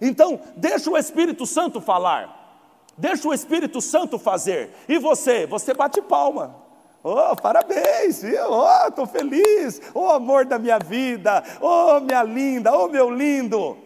Então, 0.00 0.40
deixa 0.56 0.90
o 0.90 0.96
Espírito 0.96 1.46
Santo 1.46 1.80
falar. 1.80 2.44
Deixa 2.98 3.28
o 3.28 3.34
Espírito 3.34 3.80
Santo 3.80 4.18
fazer. 4.18 4.70
E 4.88 4.98
você, 4.98 5.46
você 5.46 5.74
bate 5.74 6.00
palma. 6.00 6.66
Oh, 7.08 7.36
parabéns, 7.36 8.20
oh, 8.48 8.88
estou 8.88 9.06
feliz, 9.06 9.80
oh 9.94 10.10
amor 10.10 10.44
da 10.44 10.58
minha 10.58 10.76
vida, 10.76 11.40
oh 11.60 12.00
minha 12.00 12.24
linda, 12.24 12.76
oh 12.76 12.88
meu 12.88 13.08
lindo. 13.08 13.78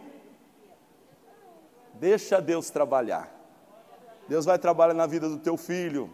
Deixa 2.00 2.40
Deus 2.40 2.70
trabalhar. 2.70 3.30
Deus 4.26 4.46
vai 4.46 4.58
trabalhar 4.58 4.94
na 4.94 5.06
vida 5.06 5.28
do 5.28 5.36
teu 5.36 5.58
filho. 5.58 6.10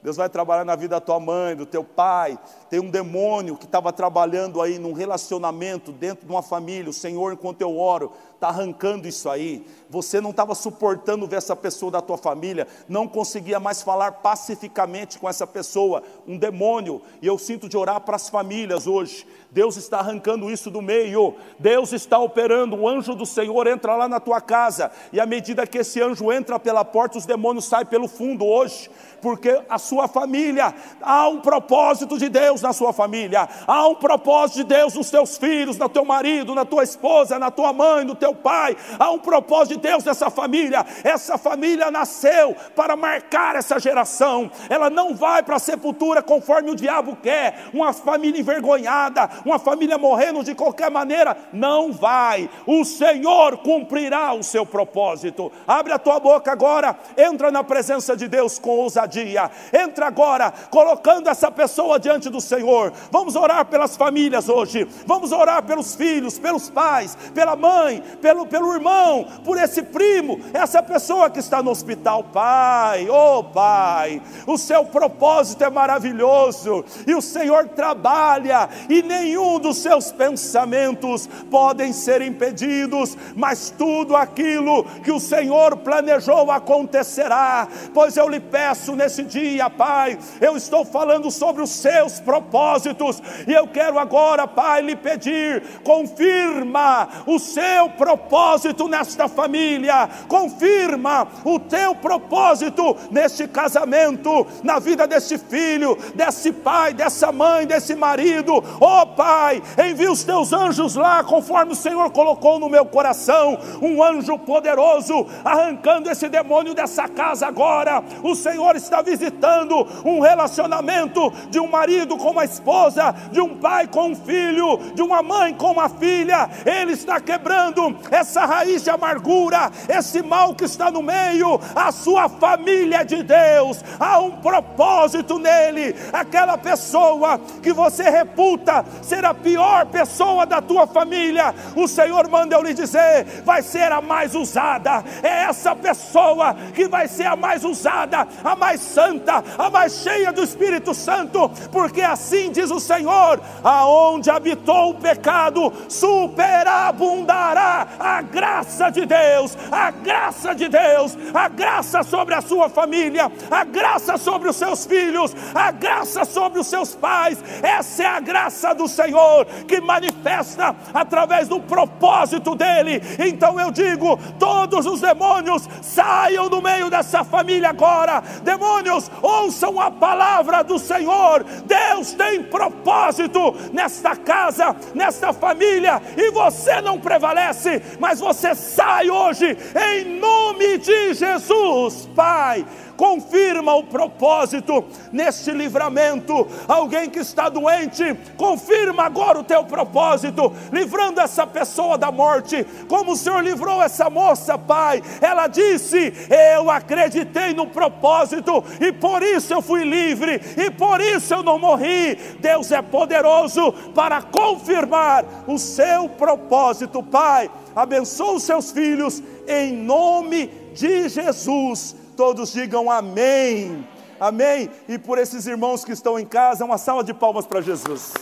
Deus 0.00 0.16
vai 0.16 0.28
trabalhar 0.28 0.64
na 0.64 0.76
vida 0.76 0.94
da 0.94 1.00
tua 1.00 1.18
mãe, 1.18 1.56
do 1.56 1.66
teu 1.66 1.82
pai. 1.82 2.38
Tem 2.70 2.78
um 2.78 2.88
demônio 2.88 3.56
que 3.56 3.64
estava 3.64 3.92
trabalhando 3.92 4.62
aí 4.62 4.78
num 4.78 4.92
relacionamento 4.92 5.90
dentro 5.90 6.24
de 6.24 6.30
uma 6.30 6.40
família. 6.40 6.88
O 6.88 6.92
Senhor, 6.92 7.32
enquanto 7.32 7.60
eu 7.62 7.76
oro, 7.76 8.12
está 8.38 8.48
arrancando 8.48 9.08
isso 9.08 9.28
aí. 9.28 9.66
Você 9.90 10.20
não 10.20 10.30
estava 10.30 10.54
suportando 10.54 11.26
ver 11.26 11.36
essa 11.36 11.56
pessoa 11.56 11.90
da 11.90 12.00
tua 12.00 12.16
família, 12.16 12.68
não 12.88 13.08
conseguia 13.08 13.58
mais 13.58 13.82
falar 13.82 14.12
pacificamente 14.12 15.18
com 15.18 15.28
essa 15.28 15.46
pessoa, 15.46 16.02
um 16.26 16.38
demônio. 16.38 17.02
E 17.20 17.26
eu 17.26 17.36
sinto 17.36 17.68
de 17.68 17.76
orar 17.76 18.00
para 18.00 18.16
as 18.16 18.28
famílias 18.28 18.86
hoje. 18.86 19.26
Deus 19.50 19.76
está 19.76 19.98
arrancando 19.98 20.50
isso 20.50 20.70
do 20.70 20.80
meio. 20.80 21.34
Deus 21.58 21.92
está 21.92 22.18
operando. 22.18 22.76
O 22.76 22.88
anjo 22.88 23.14
do 23.14 23.26
Senhor 23.26 23.66
entra 23.66 23.96
lá 23.96 24.08
na 24.08 24.20
tua 24.20 24.40
casa 24.40 24.92
e 25.12 25.18
à 25.18 25.26
medida 25.26 25.66
que 25.66 25.78
esse 25.78 26.00
anjo 26.00 26.30
entra 26.30 26.60
pela 26.60 26.84
porta, 26.84 27.18
os 27.18 27.26
demônios 27.26 27.64
saem 27.64 27.86
pelo 27.86 28.06
fundo 28.06 28.46
hoje, 28.46 28.90
porque 29.20 29.62
a 29.68 29.78
sua 29.78 30.06
família 30.06 30.74
há 31.02 31.28
um 31.28 31.40
propósito 31.40 32.18
de 32.18 32.28
Deus 32.28 32.62
na 32.62 32.72
sua 32.72 32.92
família. 32.92 33.48
Há 33.66 33.88
um 33.88 33.94
propósito 33.94 34.58
de 34.58 34.64
Deus 34.64 34.94
nos 34.94 35.10
teus 35.10 35.36
filhos, 35.38 35.76
no 35.76 35.88
teu 35.88 36.04
marido, 36.04 36.54
na 36.54 36.64
tua 36.64 36.84
esposa, 36.84 37.38
na 37.38 37.50
tua 37.50 37.72
mãe, 37.72 38.04
no 38.04 38.14
teu 38.14 38.27
teu 38.28 38.34
pai. 38.34 38.76
Há 38.98 39.10
um 39.10 39.18
propósito 39.18 39.80
de 39.80 39.88
Deus 39.88 40.04
nessa 40.04 40.30
família. 40.30 40.84
Essa 41.02 41.38
família 41.38 41.90
nasceu 41.90 42.54
para 42.76 42.96
marcar 42.96 43.56
essa 43.56 43.78
geração. 43.78 44.50
Ela 44.68 44.90
não 44.90 45.14
vai 45.14 45.42
para 45.42 45.56
a 45.56 45.60
sepultura 45.60 46.22
conforme 46.22 46.70
o 46.70 46.76
diabo 46.76 47.16
quer. 47.16 47.68
Uma 47.72 47.92
família 47.92 48.40
envergonhada, 48.40 49.28
uma 49.44 49.58
família 49.58 49.96
morrendo 49.96 50.44
de 50.44 50.54
qualquer 50.54 50.90
maneira. 50.90 51.36
Não 51.52 51.92
vai. 51.92 52.50
O 52.66 52.84
Senhor 52.84 53.58
cumprirá 53.58 54.34
o 54.34 54.42
seu 54.42 54.66
propósito. 54.66 55.50
Abre 55.66 55.92
a 55.92 55.98
tua 55.98 56.20
boca 56.20 56.52
agora. 56.52 56.96
Entra 57.16 57.50
na 57.50 57.64
presença 57.64 58.16
de 58.16 58.28
Deus 58.28 58.58
com 58.58 58.70
ousadia. 58.70 59.50
Entra 59.72 60.06
agora, 60.06 60.52
colocando 60.70 61.28
essa 61.28 61.50
pessoa 61.50 61.98
diante 61.98 62.28
do 62.28 62.40
Senhor. 62.40 62.92
Vamos 63.10 63.36
orar 63.36 63.64
pelas 63.66 63.96
famílias 63.96 64.48
hoje. 64.48 64.86
Vamos 65.06 65.32
orar 65.32 65.62
pelos 65.62 65.94
filhos, 65.94 66.38
pelos 66.38 66.68
pais, 66.68 67.16
pela 67.34 67.56
mãe, 67.56 68.02
pelo, 68.20 68.46
pelo 68.46 68.72
irmão, 68.74 69.26
por 69.44 69.56
esse 69.58 69.82
primo, 69.82 70.40
essa 70.52 70.82
pessoa 70.82 71.30
que 71.30 71.38
está 71.38 71.62
no 71.62 71.70
hospital. 71.70 72.24
Pai, 72.24 73.08
oh 73.08 73.44
Pai, 73.44 74.20
o 74.46 74.58
seu 74.58 74.84
propósito 74.84 75.64
é 75.64 75.70
maravilhoso 75.70 76.84
e 77.06 77.14
o 77.14 77.22
Senhor 77.22 77.68
trabalha 77.68 78.68
e 78.88 79.02
nenhum 79.02 79.58
dos 79.58 79.78
seus 79.78 80.12
pensamentos 80.12 81.28
podem 81.50 81.92
ser 81.92 82.20
impedidos, 82.22 83.16
mas 83.34 83.70
tudo 83.70 84.16
aquilo 84.16 84.84
que 85.02 85.12
o 85.12 85.20
Senhor 85.20 85.76
planejou 85.78 86.50
acontecerá. 86.50 87.68
Pois 87.94 88.16
eu 88.16 88.28
lhe 88.28 88.40
peço 88.40 88.94
nesse 88.94 89.22
dia, 89.22 89.70
Pai, 89.70 90.18
eu 90.40 90.56
estou 90.56 90.84
falando 90.84 91.30
sobre 91.30 91.62
os 91.62 91.70
seus 91.70 92.20
propósitos 92.20 93.22
e 93.46 93.52
eu 93.52 93.66
quero 93.66 93.98
agora, 93.98 94.46
Pai, 94.46 94.82
lhe 94.82 94.96
pedir, 94.96 95.62
confirma 95.84 97.08
o 97.26 97.38
seu 97.38 97.88
propósito 97.90 98.07
propósito 98.08 98.88
nesta 98.88 99.28
família, 99.28 100.08
confirma 100.26 101.28
o 101.44 101.58
teu 101.58 101.94
propósito 101.94 102.96
neste 103.10 103.46
casamento, 103.46 104.46
na 104.62 104.78
vida 104.78 105.06
desse 105.06 105.36
filho, 105.36 105.94
desse 106.14 106.50
pai, 106.50 106.94
dessa 106.94 107.30
mãe, 107.30 107.66
desse 107.66 107.94
marido. 107.94 108.64
Oh 108.80 109.06
Pai, 109.08 109.62
envia 109.90 110.10
os 110.10 110.24
teus 110.24 110.54
anjos 110.54 110.94
lá, 110.94 111.22
conforme 111.22 111.72
o 111.72 111.76
Senhor 111.76 112.10
colocou 112.10 112.58
no 112.58 112.70
meu 112.70 112.86
coração, 112.86 113.58
um 113.82 114.02
anjo 114.02 114.38
poderoso, 114.38 115.26
arrancando 115.44 116.10
esse 116.10 116.30
demônio 116.30 116.72
dessa 116.72 117.08
casa 117.08 117.46
agora. 117.46 118.02
O 118.22 118.34
Senhor 118.34 118.74
está 118.74 119.02
visitando 119.02 119.86
um 120.02 120.20
relacionamento 120.20 121.30
de 121.50 121.60
um 121.60 121.68
marido 121.68 122.16
com 122.16 122.30
uma 122.30 122.44
esposa, 122.46 123.14
de 123.30 123.40
um 123.40 123.56
pai 123.56 123.86
com 123.86 124.12
um 124.12 124.16
filho, 124.16 124.78
de 124.94 125.02
uma 125.02 125.22
mãe 125.22 125.52
com 125.52 125.72
uma 125.72 125.90
filha. 125.90 126.48
Ele 126.64 126.92
está 126.92 127.20
quebrando 127.20 127.97
essa 128.10 128.44
raiz 128.44 128.82
de 128.82 128.90
amargura, 128.90 129.70
esse 129.88 130.22
mal 130.22 130.54
que 130.54 130.64
está 130.64 130.90
no 130.90 131.02
meio, 131.02 131.60
a 131.74 131.92
sua 131.92 132.28
família 132.28 133.04
de 133.04 133.22
Deus, 133.22 133.82
há 133.98 134.18
um 134.18 134.32
propósito 134.32 135.38
nele. 135.38 135.94
Aquela 136.12 136.56
pessoa 136.56 137.40
que 137.62 137.72
você 137.72 138.08
reputa 138.08 138.84
ser 139.02 139.24
a 139.24 139.34
pior 139.34 139.86
pessoa 139.86 140.46
da 140.46 140.60
tua 140.60 140.86
família, 140.86 141.54
o 141.76 141.88
Senhor 141.88 142.28
manda 142.28 142.56
eu 142.56 142.62
lhe 142.62 142.74
dizer, 142.74 143.42
vai 143.44 143.62
ser 143.62 143.92
a 143.92 144.00
mais 144.00 144.34
usada. 144.34 145.04
É 145.22 145.44
essa 145.44 145.74
pessoa 145.74 146.54
que 146.74 146.88
vai 146.88 147.08
ser 147.08 147.26
a 147.26 147.36
mais 147.36 147.64
usada, 147.64 148.26
a 148.42 148.56
mais 148.56 148.80
santa, 148.80 149.44
a 149.56 149.70
mais 149.70 150.02
cheia 150.02 150.32
do 150.32 150.42
Espírito 150.42 150.94
Santo, 150.94 151.50
porque 151.70 152.02
assim 152.02 152.50
diz 152.50 152.70
o 152.70 152.80
Senhor: 152.80 153.40
aonde 153.62 154.30
habitou 154.30 154.90
o 154.90 154.94
pecado, 154.94 155.72
superabundará 155.88 157.87
a 157.98 158.22
graça 158.22 158.90
de 158.90 159.06
Deus, 159.06 159.56
a 159.70 159.90
graça 159.90 160.54
de 160.54 160.68
Deus, 160.68 161.16
a 161.32 161.48
graça 161.48 162.02
sobre 162.02 162.34
a 162.34 162.40
sua 162.40 162.68
família, 162.68 163.30
a 163.50 163.64
graça 163.64 164.16
sobre 164.16 164.48
os 164.48 164.56
seus 164.56 164.86
filhos, 164.86 165.34
a 165.54 165.70
graça 165.70 166.24
sobre 166.24 166.58
os 166.58 166.66
seus 166.66 166.94
pais. 166.94 167.38
Essa 167.62 168.02
é 168.02 168.06
a 168.06 168.20
graça 168.20 168.74
do 168.74 168.88
Senhor 168.88 169.46
que 169.66 169.80
manifesta 169.80 170.74
através 170.92 171.48
do 171.48 171.60
propósito 171.60 172.54
dele. 172.54 173.02
Então 173.18 173.58
eu 173.60 173.70
digo: 173.70 174.18
todos 174.38 174.86
os 174.86 175.00
demônios 175.00 175.68
saiam 175.82 176.48
do 176.48 176.62
meio 176.62 176.90
dessa 176.90 177.24
família 177.24 177.70
agora. 177.70 178.22
Demônios, 178.42 179.10
ouçam 179.22 179.80
a 179.80 179.90
palavra 179.90 180.62
do 180.62 180.78
Senhor. 180.78 181.44
Deus 181.64 182.12
tem 182.12 182.42
propósito 182.42 183.54
nesta 183.72 184.16
casa, 184.16 184.74
nesta 184.94 185.32
família, 185.32 186.00
e 186.16 186.30
você 186.30 186.80
não 186.80 186.98
prevalece, 186.98 187.77
mas 187.98 188.20
você 188.20 188.54
sai 188.54 189.10
hoje, 189.10 189.56
em 189.74 190.18
nome 190.18 190.78
de 190.78 191.14
Jesus, 191.14 192.08
Pai 192.14 192.64
confirma 192.98 193.76
o 193.76 193.84
propósito 193.84 194.84
neste 195.12 195.52
livramento. 195.52 196.48
Alguém 196.66 197.08
que 197.08 197.20
está 197.20 197.48
doente, 197.48 198.02
confirma 198.36 199.04
agora 199.04 199.38
o 199.38 199.44
teu 199.44 199.64
propósito, 199.64 200.52
livrando 200.72 201.20
essa 201.20 201.46
pessoa 201.46 201.96
da 201.96 202.10
morte, 202.10 202.66
como 202.88 203.12
o 203.12 203.16
Senhor 203.16 203.40
livrou 203.40 203.80
essa 203.80 204.10
moça, 204.10 204.58
Pai. 204.58 205.00
Ela 205.20 205.46
disse: 205.46 206.12
Eu 206.28 206.68
acreditei 206.68 207.54
no 207.54 207.68
propósito 207.68 208.64
e 208.80 208.90
por 208.90 209.22
isso 209.22 209.54
eu 209.54 209.62
fui 209.62 209.84
livre 209.84 210.40
e 210.56 210.68
por 210.68 211.00
isso 211.00 211.32
eu 211.32 211.44
não 211.44 211.56
morri. 211.56 212.16
Deus 212.40 212.72
é 212.72 212.82
poderoso 212.82 213.72
para 213.94 214.20
confirmar 214.22 215.24
o 215.46 215.56
seu 215.56 216.08
propósito, 216.08 217.00
Pai. 217.00 217.48
Abençoa 217.76 218.34
os 218.34 218.42
seus 218.42 218.72
filhos 218.72 219.22
em 219.46 219.72
nome 219.72 220.50
de 220.74 221.08
Jesus 221.08 221.94
todos 222.18 222.52
digam 222.52 222.90
amém. 222.90 223.86
Amém. 224.18 224.68
E 224.88 224.98
por 224.98 225.18
esses 225.18 225.46
irmãos 225.46 225.84
que 225.84 225.92
estão 225.92 226.18
em 226.18 226.26
casa, 226.26 226.64
uma 226.64 226.76
salva 226.76 227.04
de 227.04 227.14
palmas 227.14 227.46
para 227.46 227.60
Jesus. 227.60 228.12